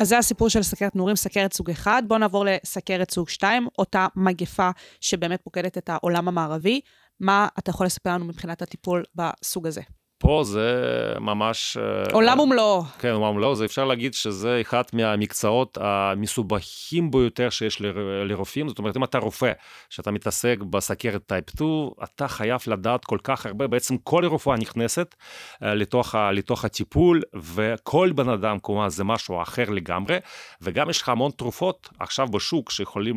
[0.00, 2.02] אז זה הסיפור של סכרת נעורים, סכרת סוג 1.
[2.08, 4.70] בואו נעבור לסכרת סוג 2, אותה מגפה
[5.00, 6.80] שבאמת פוקדת את העולם המערבי.
[7.20, 9.80] מה אתה יכול לספר לנו מבחינת הטיפול בסוג הזה?
[10.18, 10.82] פה זה
[11.20, 11.76] ממש...
[12.12, 12.82] עולם ומלואו.
[12.98, 17.80] כן, עולם ומלואו, זה אפשר להגיד שזה אחד מהמקצועות המסובכים ביותר שיש
[18.24, 18.68] לרופאים.
[18.68, 19.52] זאת אומרת, אם אתה רופא,
[19.90, 25.14] שאתה מתעסק בסכרת טייפ 2, אתה חייב לדעת כל כך הרבה, בעצם כל רופאה נכנסת
[25.60, 30.16] לתוך, לתוך הטיפול, וכל בן אדם, כמובן, זה משהו אחר לגמרי,
[30.60, 33.16] וגם יש לך המון תרופות עכשיו בשוק שיכולים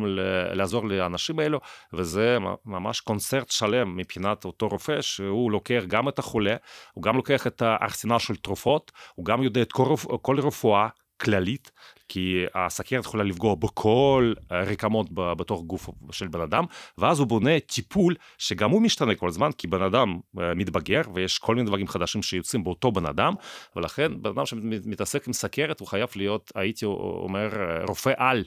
[0.52, 1.60] לעזור לאנשים האלו,
[1.92, 6.56] וזה ממש קונצרט שלם מבחינת אותו רופא, שהוא לוקח גם את החולה,
[6.92, 10.88] הוא גם לוקח את הארסנל של תרופות, הוא גם יודע את כל, כל רפואה
[11.20, 11.70] כללית,
[12.08, 16.64] כי הסכרת יכולה לפגוע בכל רקמות בתוך גוף של בן אדם,
[16.98, 21.54] ואז הוא בונה טיפול שגם הוא משתנה כל הזמן, כי בן אדם מתבגר ויש כל
[21.54, 23.34] מיני דברים חדשים שיוצאים באותו בן אדם,
[23.76, 27.48] ולכן בן אדם שמתעסק עם סכרת הוא חייב להיות, הייתי אומר,
[27.88, 28.44] רופא על.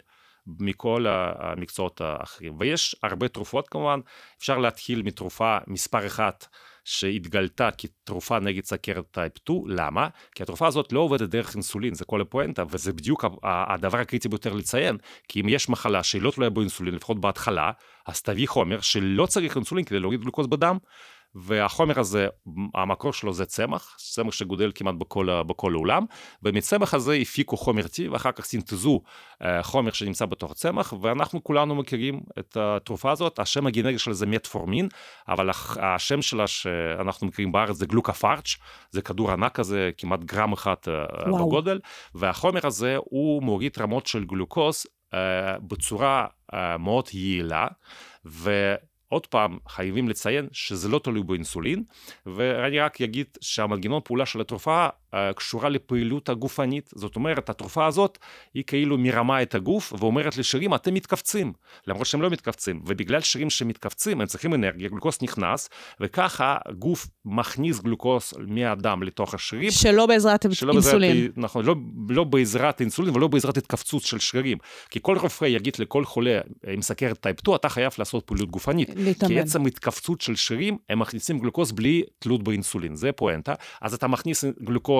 [0.60, 2.56] מכל המקצועות האחרים.
[2.60, 4.00] ויש הרבה תרופות כמובן,
[4.38, 6.48] אפשר להתחיל מתרופה מספר אחת
[6.86, 10.08] שהתגלתה כתרופה נגד סכרת type 2, למה?
[10.36, 14.54] כי התרופה הזאת לא עובדת דרך אינסולין, זה כל הפואנטה, וזה בדיוק הדבר הקריטי ביותר
[14.54, 17.72] לציין, כי אם יש מחלה שהיא לא תלויה באינסולין, לפחות בהתחלה,
[18.08, 20.78] אז תביא חומר שלא צריך אינסולין כדי להוריד גלוקוז בדם,
[21.36, 22.28] והחומר הזה,
[22.76, 26.06] המקור שלו זה צמח, צמח שגודל כמעט בכל, בכל העולם,
[26.44, 29.02] ומצמח הזה הפיקו חומר T, ואחר כך סינתזו
[29.62, 34.88] חומר שנמצא בתוך הצמח, ואנחנו כולנו מכירים את התרופה הזאת, השם הגנרי שלה זה מטפורמין,
[35.28, 38.56] אבל השם שלה שאנחנו מכירים בארץ זה גלוקפארץ',
[38.92, 40.76] זה כדור ענק כזה, כמעט גרם אחד
[41.28, 41.48] וואו.
[41.48, 41.80] בגודל,
[42.16, 44.86] והחומר הזה הוא מוריד רמות של גלוקוז
[45.68, 46.28] בצורה
[46.80, 47.68] מאוד יעילה,
[48.26, 48.76] ו...
[49.14, 51.84] עוד פעם, חייבים לציין שזה לא תלוי באינסולין,
[52.26, 54.88] ואני רק אגיד שהמנגנון פעולה של התרופה
[55.36, 56.90] קשורה לפעילות הגופנית.
[56.96, 58.18] זאת אומרת, התרופה הזאת
[58.54, 61.54] היא כאילו מרמה את הגוף ואומרת לשרירים, אתם מתכווצים,
[61.88, 62.82] למרות שהם לא מתכווצים.
[62.86, 69.72] ובגלל שרירים שמתכווצים, הם צריכים אנרגיה, גלוקוס נכנס, וככה הגוף מכניס גלוקוס מהדם לתוך השרירים.
[69.72, 71.16] שלא בעזרת שלא אינסולין.
[71.16, 71.76] בעזרת, נכון, לא,
[72.10, 74.58] לא בעזרת אינסולין ולא בעזרת התכווצות של שרירים.
[74.90, 78.90] כי כל רופא יגיד לכל חולה עם סכרת type 2, אתה חייב לעשות פעילות גופנית.
[78.96, 79.34] להתאמן.
[79.34, 83.54] כי עצם התכווצות של שרירים, הם מכניסים גלוקוז בלי תלות באינסולין, זה פואנטה.
[83.82, 84.44] אז אתה מכניס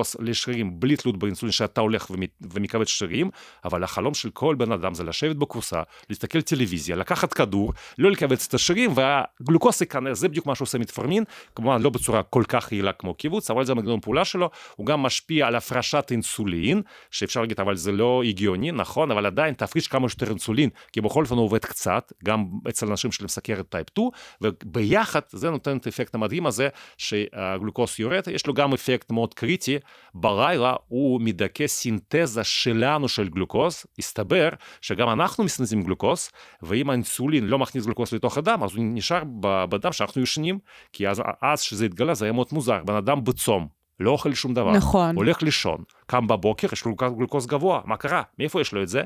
[0.04, 2.12] גלוקוז לשרירים בלי תלות באינסולין, שאתה הולך
[2.42, 3.30] ומכווץ שרירים,
[3.66, 8.46] אבל החלום של כל בן אדם זה לשבת בכורסה, להסתכל טלוויזיה, לקחת כדור, לא לכווץ
[8.48, 11.24] את השרירים, והגלוקוז ייכנס, זה בדיוק מה שעושה מטפורמין,
[11.56, 15.04] כמובן לא בצורה כל כך יעילה כמו כיווץ, אבל זה המנגנון פעולה שלו, הוא גם
[15.04, 20.10] משפיע על הפרשת אינסולין, שאפשר להגיד, אבל זה לא הגיוני, נכון, אבל עדיין תפריש כמה
[20.10, 24.10] שיותר אינסולין, כי בכל אופן הוא עובד קצת, גם אצל אנשים של סכרת type 2,
[24.42, 29.78] וביחד זה נותן את האפקט המדהים הזה שהגלוקוז יורד, יש לו גם אפקט מאוד קריטי
[30.16, 34.50] בלילה הוא מדכא סינתזה שלנו של גלוקוז, הסתבר
[34.82, 36.30] שגם אנחנו מסנתזים גלוקוז,
[36.62, 40.60] ואם האינסולין לא מכניס גלוקוז לתוך הדם, אז הוא נשאר בדם שאנחנו ישנים,
[40.94, 43.68] כי אז, אז שזה התגלה זה היה מאוד מוזר, בן אדם בצום,
[44.00, 45.16] לא אוכל שום דבר, נכון.
[45.16, 48.22] הולך לישון, קם בבוקר, יש לו גלוקוז גבוה, מה קרה?
[48.40, 49.04] מאיפה יש לו את זה?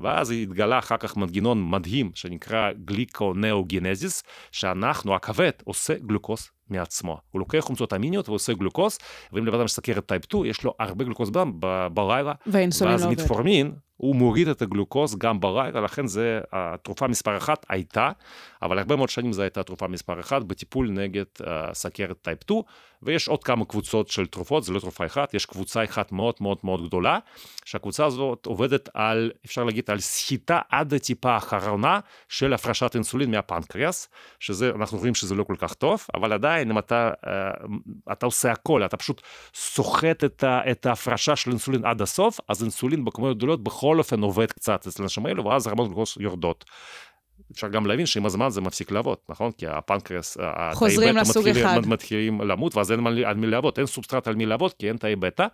[0.00, 7.18] ואז התגלה אחר כך מנגנון מדהים שנקרא gluconeogenesis, שאנחנו, הכבד, עושה גלוקוז מעצמו.
[7.30, 8.98] הוא לוקח חומצות אמיניות ועושה גלוקוז,
[9.32, 11.52] ואם לבן אדם יש סכרת type 2, יש לו הרבה גלוקוז בדם
[11.94, 13.06] בלילה, והאינסולין לא עובד.
[13.16, 18.10] ואז מטפורמין, הוא מוריד את הגלוקוז גם בלילה, לכן זה התרופה מספר אחת הייתה,
[18.62, 22.62] אבל הרבה מאוד שנים זו הייתה תרופה מספר אחת בטיפול נגד uh, סכרת type 2,
[23.02, 26.58] ויש עוד כמה קבוצות של תרופות, זה לא תרופה אחת, יש קבוצה אחת מאוד מאוד
[26.64, 27.18] מאוד גדולה,
[27.64, 34.08] שהקבוצה הזאת עובדת על, אפשר להגיד, על סחיטה עד הטיפה האחרונה של הפרשת אינסולין מהפנקריאס,
[34.40, 38.52] שזה, אנחנו רואים שזה לא כל כך טוב, אבל עדיין אם אתה, uh, אתה עושה
[38.52, 39.22] הכל, אתה פשוט
[39.54, 44.22] סוחט את, ה, את ההפרשה של אינסולין עד הסוף, אז אינסולין בכמויות גדולות בכל אופן
[44.22, 46.64] עובד קצת אצל האנשים האלו, ואז רמות גלוקוז יורדות.
[47.52, 49.52] אפשר גם להבין שעם הזמן זה מפסיק לעבוד, נכון?
[49.52, 50.36] כי הפנקרס,
[50.72, 51.86] חוזרים לסוג מתחילים, אחד.
[51.86, 55.16] מתחילים למות, ואז אין על מי לעבוד, אין סובסטרט על מי לעבוד, כי אין תאי
[55.16, 55.46] בטא.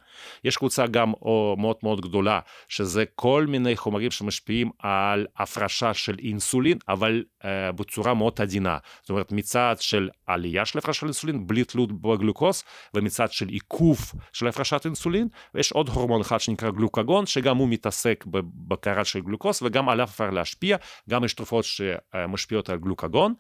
[0.45, 6.17] יש קבוצה גם או, מאוד מאוד גדולה, שזה כל מיני חומרים שמשפיעים על הפרשה של
[6.19, 8.79] אינסולין, אבל uh, בצורה מאוד עדינה.
[9.01, 14.13] זאת אומרת, מצד של עלייה של הפרשה של אינסולין, בלי תלות בגלוקוז, ומצד של עיכוב
[14.33, 19.63] של הפרשת אינסולין, ויש עוד הורמון אחד שנקרא גלוקגון, שגם הוא מתעסק בבקרה של גלוקוז,
[19.63, 20.77] וגם עליו אפשר להשפיע,
[21.11, 21.65] גם יש תרופות
[22.15, 23.35] שמשפיעות על גלוקגון,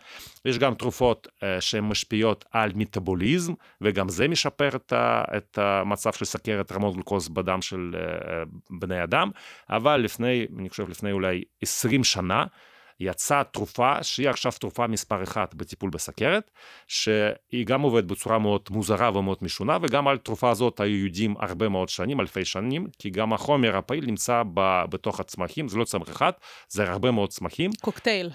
[0.44, 1.28] יש גם תרופות
[1.60, 4.68] שהן משפיעות על מטאבוליזם, וגם זה משפר
[5.36, 7.94] את המצב של סכרת רמות גלוקוז בדם של
[8.70, 9.30] בני אדם,
[9.70, 12.44] אבל לפני, אני חושב לפני אולי 20 שנה,
[13.02, 16.50] יצאה תרופה שהיא עכשיו תרופה מספר אחת בטיפול בסכרת,
[16.88, 21.68] שהיא גם עובדת בצורה מאוד מוזרה ומאוד משונה, וגם על תרופה הזאת היו יודעים הרבה
[21.68, 26.10] מאוד שנים, אלפי שנים, כי גם החומר הפעיל נמצא ב, בתוך הצמחים, זה לא צמח
[26.10, 26.32] אחד,
[26.68, 27.70] זה הרבה מאוד צמחים.
[27.80, 28.30] קוקטייל.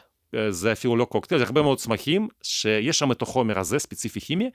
[0.49, 4.49] זה אפילו לא קוקטייל, זה הרבה מאוד צמחים, שיש שם את החומר הזה, ספציפי כימי,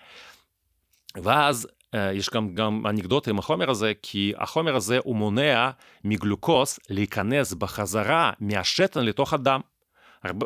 [1.16, 5.70] ואז יש גם, גם אנקדוטה עם החומר הזה, כי החומר הזה הוא מונע
[6.05, 9.61] מגלוקוז להיכנס בחזרה מהשתן לתוך הדם.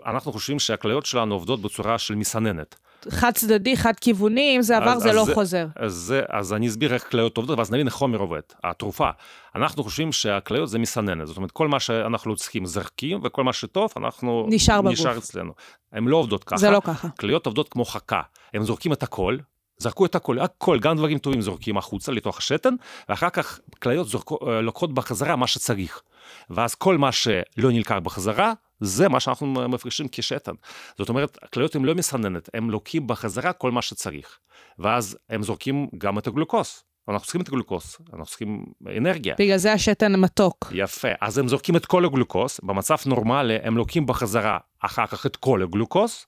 [0.07, 2.77] אנחנו חושבים שהכליות שלנו עובדות בצורה של מסננת.
[3.09, 5.67] חד צדדי, חד כיווני, אם זה עבר אז- זה אז לא זה- חוזר.
[5.77, 9.11] אז, זה, אז אני אסביר איך כליות עובדות, ואז נבין איך חומר עובד, התרופה.
[9.55, 13.91] אנחנו חושבים שהכליות זה מסננת, זאת אומרת, כל מה שאנחנו צריכים זרקים, וכל מה שטוב,
[13.97, 14.47] אנחנו...
[14.51, 14.93] נשאר בגוף.
[14.93, 15.53] נשאר אצלנו.
[15.93, 16.57] הן לא עובדות ככה.
[16.57, 17.09] זה לא ככה.
[17.09, 18.21] כליות עובדות כמו חכה,
[18.55, 19.37] הם זורקים את הכל,
[19.79, 22.75] זרקו את הכל, הכל, גם דברים טובים זורקים החוצה לתוך השתן,
[23.09, 26.03] ואחר כך כליות זורקו, אה, לוקחות בחזרה מה שצריך.
[26.51, 27.37] ואז כל מה שלא
[27.71, 30.53] נלקח בחזרה, זה מה שאנחנו מפרישים כשתן.
[30.99, 34.39] זאת אומרת, כליות הן לא מסננת, הם לוקחים בחזרה כל מה שצריך.
[34.79, 36.83] ואז הם זורקים גם את הגלוקוז.
[37.09, 38.65] אנחנו צריכים את הגלוקוז, אנחנו צריכים
[38.97, 39.35] אנרגיה.
[39.39, 40.73] בגלל זה השתן מתוק.
[40.73, 45.37] יפה, אז הם זורקים את כל הגלוקוז, במצב נורמלי הם לוקחים בחזרה אחר כך את
[45.37, 46.25] כל הגלוקוז,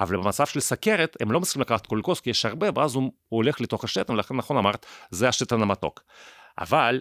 [0.00, 3.12] אבל במצב של סכרת הם לא מצליחים לקחת גלוקוז כי יש הרבה, ואז הוא, הוא
[3.38, 6.02] הולך לתוך השתן, ולכן נכון אמרת, זה השתן המתוק.
[6.58, 7.00] אבל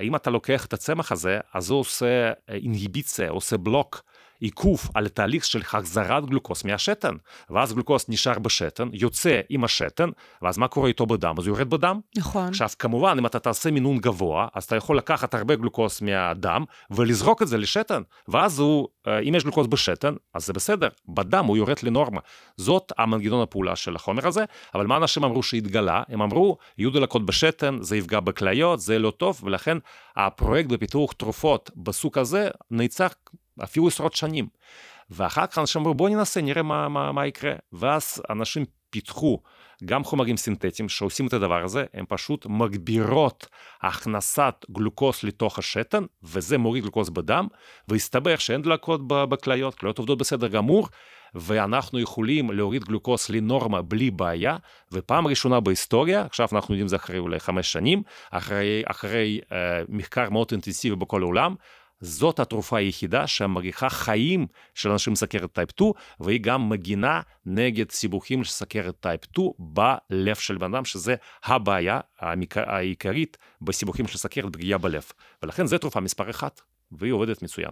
[0.00, 4.02] אם אתה לוקח את הצמח הזה, אז הוא עושה אינהיביציה, עושה בלוק,
[4.40, 7.14] עיכוב על התהליך של החזרת גלוקוז מהשתן,
[7.50, 10.08] ואז גלוקוז נשאר בשתן, יוצא עם השתן,
[10.42, 11.34] ואז מה קורה איתו בדם?
[11.38, 12.00] אז הוא יורד בדם.
[12.16, 12.48] נכון.
[12.48, 17.42] עכשיו כמובן אם אתה תעשה מינון גבוה אז אתה יכול לקחת הרבה גלוקוז מהדם ולזרוק
[17.42, 21.56] את זה לשתן ואז הוא אה, אם יש גלוקוז בשתן אז זה בסדר בדם הוא
[21.56, 22.20] יורד לנורמה
[22.56, 27.26] זאת המנגנון הפעולה של החומר הזה אבל מה אנשים אמרו שהתגלה הם אמרו יהיו דלקות
[27.26, 29.78] בשתן זה יפגע בכליות זה לא טוב ולכן
[30.16, 33.06] הפרויקט בפיתוח תרופות בסוג הזה נעצר
[33.64, 34.48] אפילו עשרות שנים.
[35.10, 39.42] ואחר כך אנשים אמרו בוא ננסה נראה מה, מה, מה יקרה ואז אנשים פיתחו
[39.84, 43.46] גם חומרים סינתטיים שעושים את הדבר הזה, הם פשוט מגבירות
[43.80, 47.46] הכנסת גלוקוז לתוך השתן, וזה מוריד גלוקוז בדם,
[47.88, 50.88] והסתבר שאין דלקות בכליות, כליות עובדות בסדר גמור,
[51.34, 54.56] ואנחנו יכולים להוריד גלוקוז לנורמה בלי בעיה,
[54.92, 60.30] ופעם ראשונה בהיסטוריה, עכשיו אנחנו יודעים זה אחרי אולי חמש שנים, אחרי, אחרי אה, מחקר
[60.30, 61.54] מאוד אינטנסיבי בכל העולם,
[62.00, 67.90] זאת התרופה היחידה שמאריכה חיים של אנשים עם סכרת type 2, והיא גם מגינה נגד
[67.90, 72.00] סיבוכים של סכרת type 2 בלב של בן אדם, שזה הבעיה
[72.56, 75.04] העיקרית בסיבוכים של סכרת פגיעה בלב.
[75.42, 76.60] ולכן זו תרופה מספר אחת,
[76.92, 77.70] והיא עובדת מצוין.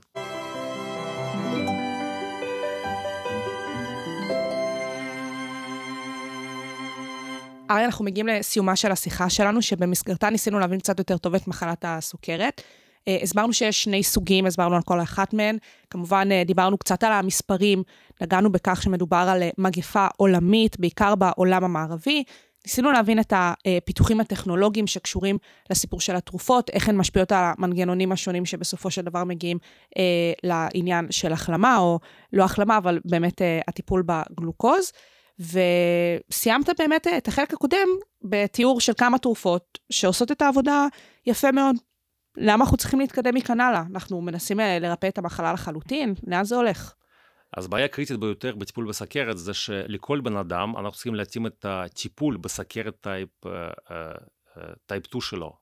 [7.70, 11.84] אריה, אנחנו מגיעים לסיומה של השיחה שלנו, שבמסגרתה ניסינו להבין קצת יותר טוב את מחלת
[11.88, 12.62] הסוכרת.
[13.08, 15.58] אה, הסברנו שיש שני סוגים, הסברנו על כל אחת מהן.
[15.90, 17.82] כמובן, אה, דיברנו קצת על המספרים,
[18.20, 22.24] נגענו בכך שמדובר על אה, מגפה עולמית, בעיקר בעולם המערבי.
[22.66, 25.38] ניסינו להבין את הפיתוחים הטכנולוגיים שקשורים
[25.70, 29.58] לסיפור של התרופות, איך הן משפיעות על המנגנונים השונים שבסופו של דבר מגיעים
[29.98, 31.98] אה, לעניין של החלמה, או
[32.32, 34.92] לא החלמה, אבל באמת אה, הטיפול בגלוקוז.
[35.40, 37.88] וסיימת באמת את החלק הקודם
[38.22, 40.86] בתיאור של כמה תרופות שעושות את העבודה
[41.26, 41.76] יפה מאוד.
[42.40, 43.82] למה אנחנו צריכים להתקדם מכאן הלאה?
[43.92, 46.14] אנחנו מנסים אה, לרפא את המחלה לחלוטין?
[46.26, 46.94] לאן זה הולך?
[47.56, 52.36] אז בעיה קריטית ביותר בטיפול בסכרת זה שלכל בן אדם אנחנו צריכים להתאים את הטיפול
[52.36, 53.28] בסכרת type,
[54.86, 55.52] type 2 שלו.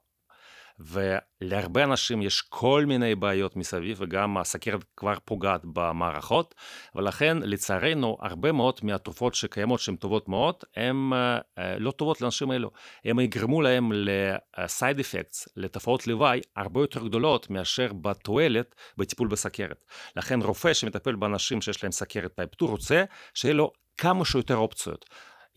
[0.79, 6.55] ולהרבה אנשים יש כל מיני בעיות מסביב, וגם הסכרת כבר פוגעת במערכות,
[6.95, 12.71] ולכן לצערנו הרבה מאוד מהתרופות שקיימות שהן טובות מאוד, הן uh, לא טובות לאנשים האלו.
[13.05, 19.85] הן יגרמו להם ל-side effects, לתופעות לוואי, הרבה יותר גדולות מאשר בתועלת בטיפול בסכרת.
[20.17, 25.05] לכן רופא שמטפל באנשים שיש להם סכרת type 2 רוצה שיהיה לו כמה שיותר אופציות.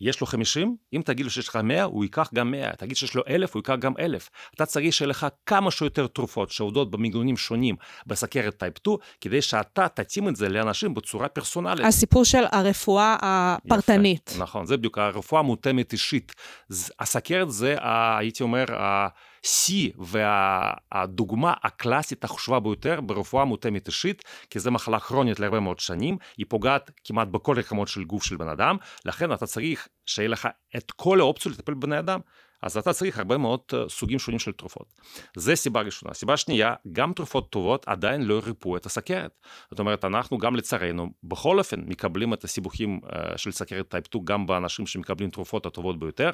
[0.00, 3.14] יש לו 50, אם תגיד לו שיש לך 100, הוא ייקח גם 100, תגיד שיש
[3.14, 4.30] לו 1,000, הוא ייקח גם 1,000.
[4.54, 9.88] אתה צריך שיהיה לך כמה שיותר תרופות שעובדות במגנונים שונים בסכרת type 2, כדי שאתה
[9.88, 11.86] תתאים את זה לאנשים בצורה פרסונלית.
[11.86, 14.30] הסיפור של הרפואה הפרטנית.
[14.34, 16.32] יפה, נכון, זה בדיוק, הרפואה מותאמת אישית.
[17.00, 17.76] הסכרת זה,
[18.18, 18.64] הייתי אומר,
[19.44, 26.18] השיא והדוגמה הקלאסית החשובה ביותר ברפואה מותאמת אישית, כי זו מחלה כרונית להרבה מאוד שנים,
[26.36, 30.48] היא פוגעת כמעט בכל רקמות של גוף של בן אדם, לכן אתה צריך שיהיה לך
[30.76, 32.20] את כל האופציות לטפל בבני אדם.
[32.62, 34.94] אז אתה צריך הרבה מאוד סוגים שונים של תרופות.
[35.36, 36.14] זה סיבה ראשונה.
[36.14, 39.38] סיבה שנייה, גם תרופות טובות עדיין לא ריפאו את הסכרת.
[39.70, 43.00] זאת אומרת, אנחנו גם לצערנו, בכל אופן, מקבלים את הסיבוכים
[43.36, 46.30] של סכרת type 2 גם באנשים שמקבלים תרופות הטובות ביותר,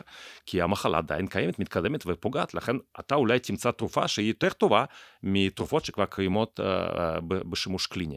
[0.46, 4.84] כי המחלה עדיין קיימת, מתקדמת ופוגעת, לכן אתה אולי תמצא תרופה שהיא יותר טובה
[5.22, 6.60] מתרופות שכבר קיימות
[7.28, 8.16] בשימוש קליני.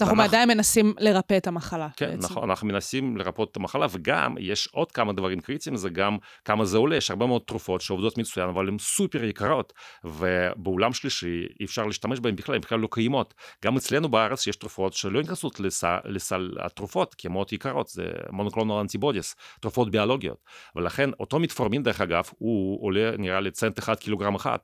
[0.00, 0.22] אנחנו ואנחנו...
[0.22, 1.88] עדיין מנסים לרפא את המחלה.
[1.96, 2.24] כן, בעצם.
[2.24, 6.64] נכון, אנחנו מנסים לרפא את המחלה, וגם יש עוד כמה דברים קריטיים, זה גם כמה
[6.64, 9.72] זה עולה, יש הרבה מאוד תרופות שעובדות מצוין, אבל הן סופר יקרות,
[10.04, 13.34] ובעולם שלישי אי אפשר להשתמש בהן בכלל, הן בכלל לא קיימות.
[13.64, 18.04] גם אצלנו בארץ יש תרופות שלא נכנסות לסל, לסל התרופות, כי הן מאוד יקרות, זה
[18.30, 20.44] מונוקלונל אנטיבודיס, תרופות ביולוגיות.
[20.76, 24.58] ולכן אותו מתפורמין, דרך אגב, הוא עולה נראה לי צנט אחד קילוגרם אחד.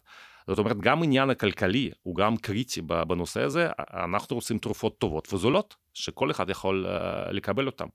[0.46, 5.74] זאת אומרת, גם העניין הכלכלי הוא גם קריטי בנושא הזה, אנחנו רוצים תרופות טובות וזולות,
[5.94, 7.86] שכל אחד יכול uh, לקבל אותן.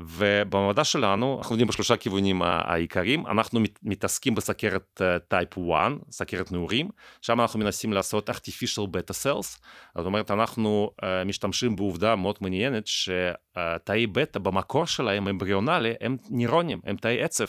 [0.00, 6.88] ובמדע שלנו, אנחנו עובדים בשלושה כיוונים העיקריים, אנחנו מתעסקים בסכרת טייפ 1, סכרת נעורים,
[7.22, 9.58] שם אנחנו מנסים לעשות artificial beta cells,
[9.96, 16.80] זאת אומרת, אנחנו uh, משתמשים בעובדה מאוד מעניינת שתאי בטא במקור שלהם, אמבריונלי, הם נירונים,
[16.84, 17.46] הם תאי עצב,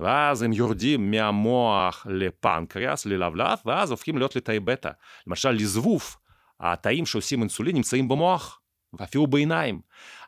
[0.00, 4.90] ואז הם יורדים מהמוח לפנקריאס, ללבלב, ואז הופכים להיות לתאי בטא.
[5.26, 6.16] למשל, לזבוב,
[6.60, 8.61] התאים שעושים אינסולין נמצאים במוח.
[8.98, 9.80] ואפילו בעיניים.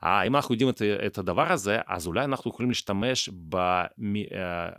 [0.03, 4.15] אם אנחנו יודעים את, את הדבר הזה, אז אולי אנחנו יכולים להשתמש ב, מ,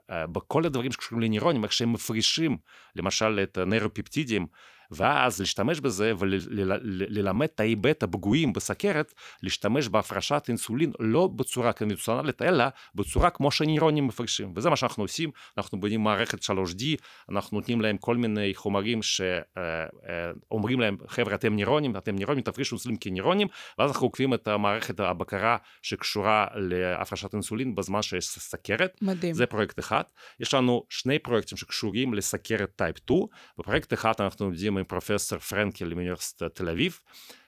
[0.10, 2.58] בכל הדברים שקשורים לנירונים, איך שהם מפרישים,
[2.96, 4.48] למשל את הנוירופפטידים,
[4.92, 12.66] ואז להשתמש בזה וללמד תאי בטא פגועים בסכרת, להשתמש בהפרשת אינסולין לא בצורה קונבנציונלית, אלא
[12.96, 14.54] בצורה כמו שהנירונים מפרשים.
[14.56, 16.84] וזה מה שאנחנו עושים, אנחנו בונים מערכת 3D,
[17.30, 22.98] אנחנו נותנים להם כל מיני חומרים שאומרים להם, חבר'ה, אתם נירונים, אתם נירונים, תפרישו אינסולין
[23.02, 23.48] כנירונים,
[23.80, 28.98] ואז אנחנו עוקבים את המערכת הבקרה שקשורה להפרשת אינסולין בזמן שיש סכרת.
[29.02, 29.34] מדהים.
[29.34, 30.04] זה פרויקט אחד.
[30.40, 33.20] יש לנו שני פרויקטים שקשורים לסכרת type 2.
[33.60, 37.00] בפרויקט אחד אנחנו עובדים עם פרופסור פרנקל מאוניברסיטת תל אביב,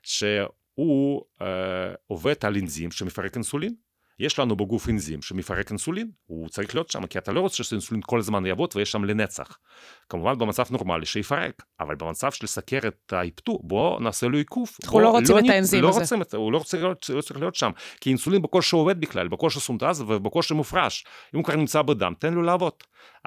[0.04, 3.76] שהוא אה, עובד על אנזים שמפרק אינסולין.
[4.20, 8.02] יש לנו בגוף אנזים שמפרק אינסולין, הוא צריך להיות שם, כי אתה לא רוצה שאינסולין
[8.06, 9.58] כל הזמן יעבוד ויש שם לנצח.
[10.10, 14.78] כמובן במצב נורמלי שיפרק, אבל במצב של סכרת type 2, בוא נעשה לו עיקוף.
[14.84, 16.00] אנחנו לא רוצים לא, את האנזים לא הזה.
[16.00, 16.78] רוצים הוא לא רוצה
[17.10, 21.06] לא צריך להיות שם, כי אינסולין בקושי עובד בכלל, בקושי סונטז ובקושי מופרש.
[21.34, 22.74] אם הוא כבר נמצא בדם, תן לו לעבוד.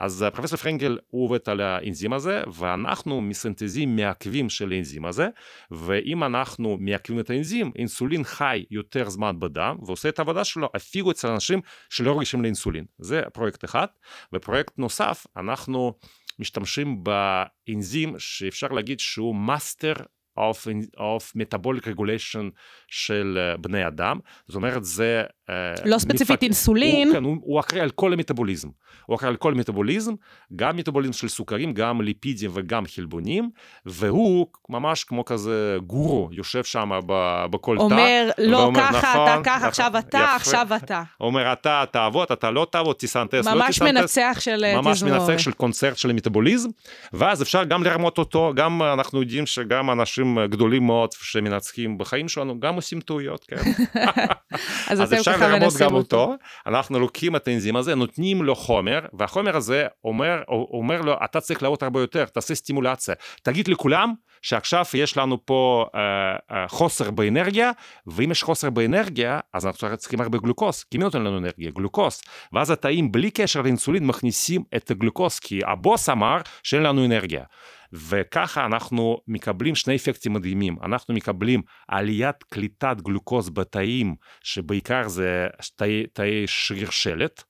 [0.00, 5.28] אז אה, פרופסור פרנקל עובד על האנזים הזה, ואנחנו מסנטזים מעכבים של האנזים הזה,
[5.70, 11.10] ואם אנחנו מעכבים את האנזים, אינסולין חי יותר זמן בדם ועושה את העבודה שלו אפילו
[11.10, 11.60] אצל אנשים
[11.90, 12.84] שלא רגישים לאינסולין.
[12.98, 13.86] זה פרויקט אחד.
[14.32, 15.92] ופרויקט נוסף, אנחנו
[16.38, 19.92] משתמשים באנזים שאפשר להגיד שהוא master
[20.38, 22.50] of, of metabolic regulation
[22.88, 25.24] של אה, בני אדם, זאת אומרת זה...
[25.50, 26.42] אה, לא ספציפית.
[26.42, 27.08] אינסולין.
[27.08, 28.68] הוא, כן, הוא, הוא אחראי על כל המטאבוליזם.
[29.06, 30.12] הוא אחראי על כל המטאבוליזם,
[30.56, 33.50] גם מטאבוליזם של סוכרים, גם ליפידים וגם חלבונים,
[33.86, 36.90] והוא ממש כמו כזה גורו, יושב שם
[37.50, 37.82] בכל תא.
[37.82, 40.34] אומר, לא ואומר, ככה, נכון, אתה ככה, נכון, עכשיו אתה, יפה.
[40.36, 41.02] עכשיו אתה.
[41.20, 43.82] אומר, אתה תעבוד, אתה לא תעבוד, תיסנטס, לא תיסנטס.
[43.82, 44.84] ממש מנצח של תזמורת.
[44.84, 46.68] ממש מנצח של קונצרט של המטאבוליזם,
[47.12, 52.60] ואז אפשר גם לרמות אותו, גם אנחנו יודעים שגם אנשים גדולים מאוד שמנצחים בחיים שלנו,
[52.60, 53.56] גם עושים טעויות, כן.
[54.90, 56.34] אז, אז אפשר לרמות מנסים גם אותו.
[56.66, 61.62] אנחנו לוקחים את האנזים הזה, נותנים לו חומר, והחומר הזה אומר, אומר לו, אתה צריך
[61.62, 63.14] לעבוד הרבה יותר, תעשה סטימולציה.
[63.42, 64.12] תגיד לכולם
[64.42, 66.00] שעכשיו יש לנו פה אה,
[66.50, 67.70] אה, חוסר באנרגיה,
[68.06, 71.70] ואם יש חוסר באנרגיה, אז אנחנו צריכים הרבה גלוקוז, כי מי נותן לנו אנרגיה?
[71.70, 72.22] גלוקוז.
[72.52, 77.44] ואז התאים בלי קשר לאינסולין מכניסים את הגלוקוז, כי הבוס אמר שאין לנו אנרגיה.
[77.92, 80.76] וככה אנחנו מקבלים שני אפקטים מדהימים.
[80.82, 84.14] אנחנו מקבלים עליית קליטת גלוקוז בתאים,
[84.44, 87.42] שבעיקר זה תאי, תאי שריר שלט,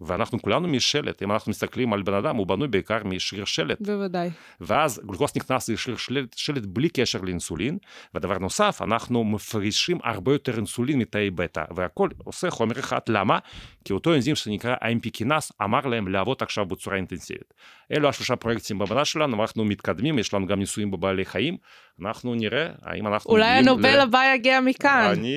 [0.00, 3.80] ואנחנו כולנו משלט, אם אנחנו מסתכלים על בן אדם, הוא בנוי בעיקר משריר שלט.
[3.80, 4.30] בוודאי.
[4.60, 7.78] ואז גלוקוז נכנס לשריר שלט, שלט בלי קשר לאינסולין,
[8.14, 13.38] ודבר נוסף, אנחנו מפרישים הרבה יותר אינסולין מתאי בטא, והכל עושה חומר אחד, למה?
[13.84, 17.54] כי אותו אנזים שנקרא IMP קינס אמר להם לעבוד עכשיו בצורה אינטנסיבית.
[17.92, 21.56] אלו השלושה פרויקטים במדע שלנו, אנחנו מתקדמים, יש לנו גם ניסויים בבעלי חיים,
[22.04, 25.10] אנחנו נראה האם אנחנו אולי הנובל ל- הבא יגיע מכאן.
[25.12, 25.34] אני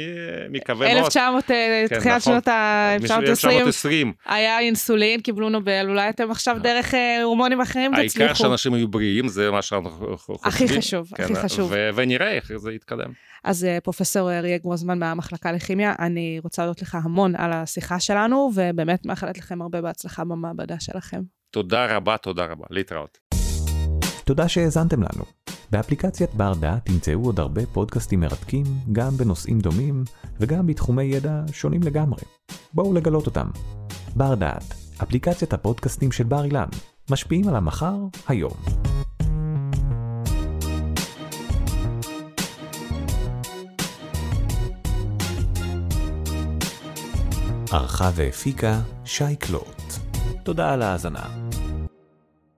[0.50, 0.98] מקווה מאוד.
[0.98, 2.34] 1900, אה, כן, תחילת נכון.
[2.34, 4.14] שנות ה-1920 1920.
[4.26, 8.36] היה אינסולין, קיבלו נובל, אולי אתם עכשיו דרך אה, הורמונים אחרים העיקר תצליחו.
[8.36, 10.38] שאנשים יהיו בריאים, זה מה שאנחנו חושבים.
[10.46, 11.72] הכי חשוב, הכי כן, חשוב.
[11.74, 13.12] ו- ונראה איך זה יתקדם.
[13.44, 18.52] אז אה, פרופסור אריה גרוזמן מהמחלקה לכימיה, אני רוצה להודות לך המון על השיחה שלנו,
[18.56, 21.22] ובאמת מאחלת לכם הרבה בהצלחה במעבדה שלכם.
[21.52, 22.66] תודה רבה, תודה רבה.
[22.70, 23.18] להתראות.
[24.26, 25.24] תודה שהאזנתם לנו.
[25.72, 30.04] באפליקציית בר דעת תמצאו עוד הרבה פודקאסטים מרתקים, גם בנושאים דומים
[30.40, 32.22] וגם בתחומי ידע שונים לגמרי.
[32.74, 33.48] בואו לגלות אותם.
[34.16, 36.68] בר דעת, אפליקציית הפודקאסטים של בר אילן,
[37.12, 37.96] משפיעים על המחר,
[38.28, 38.54] היום.
[47.72, 49.94] ערכה והפיקה שי קלוט.
[50.44, 51.50] תודה על ההאזנה.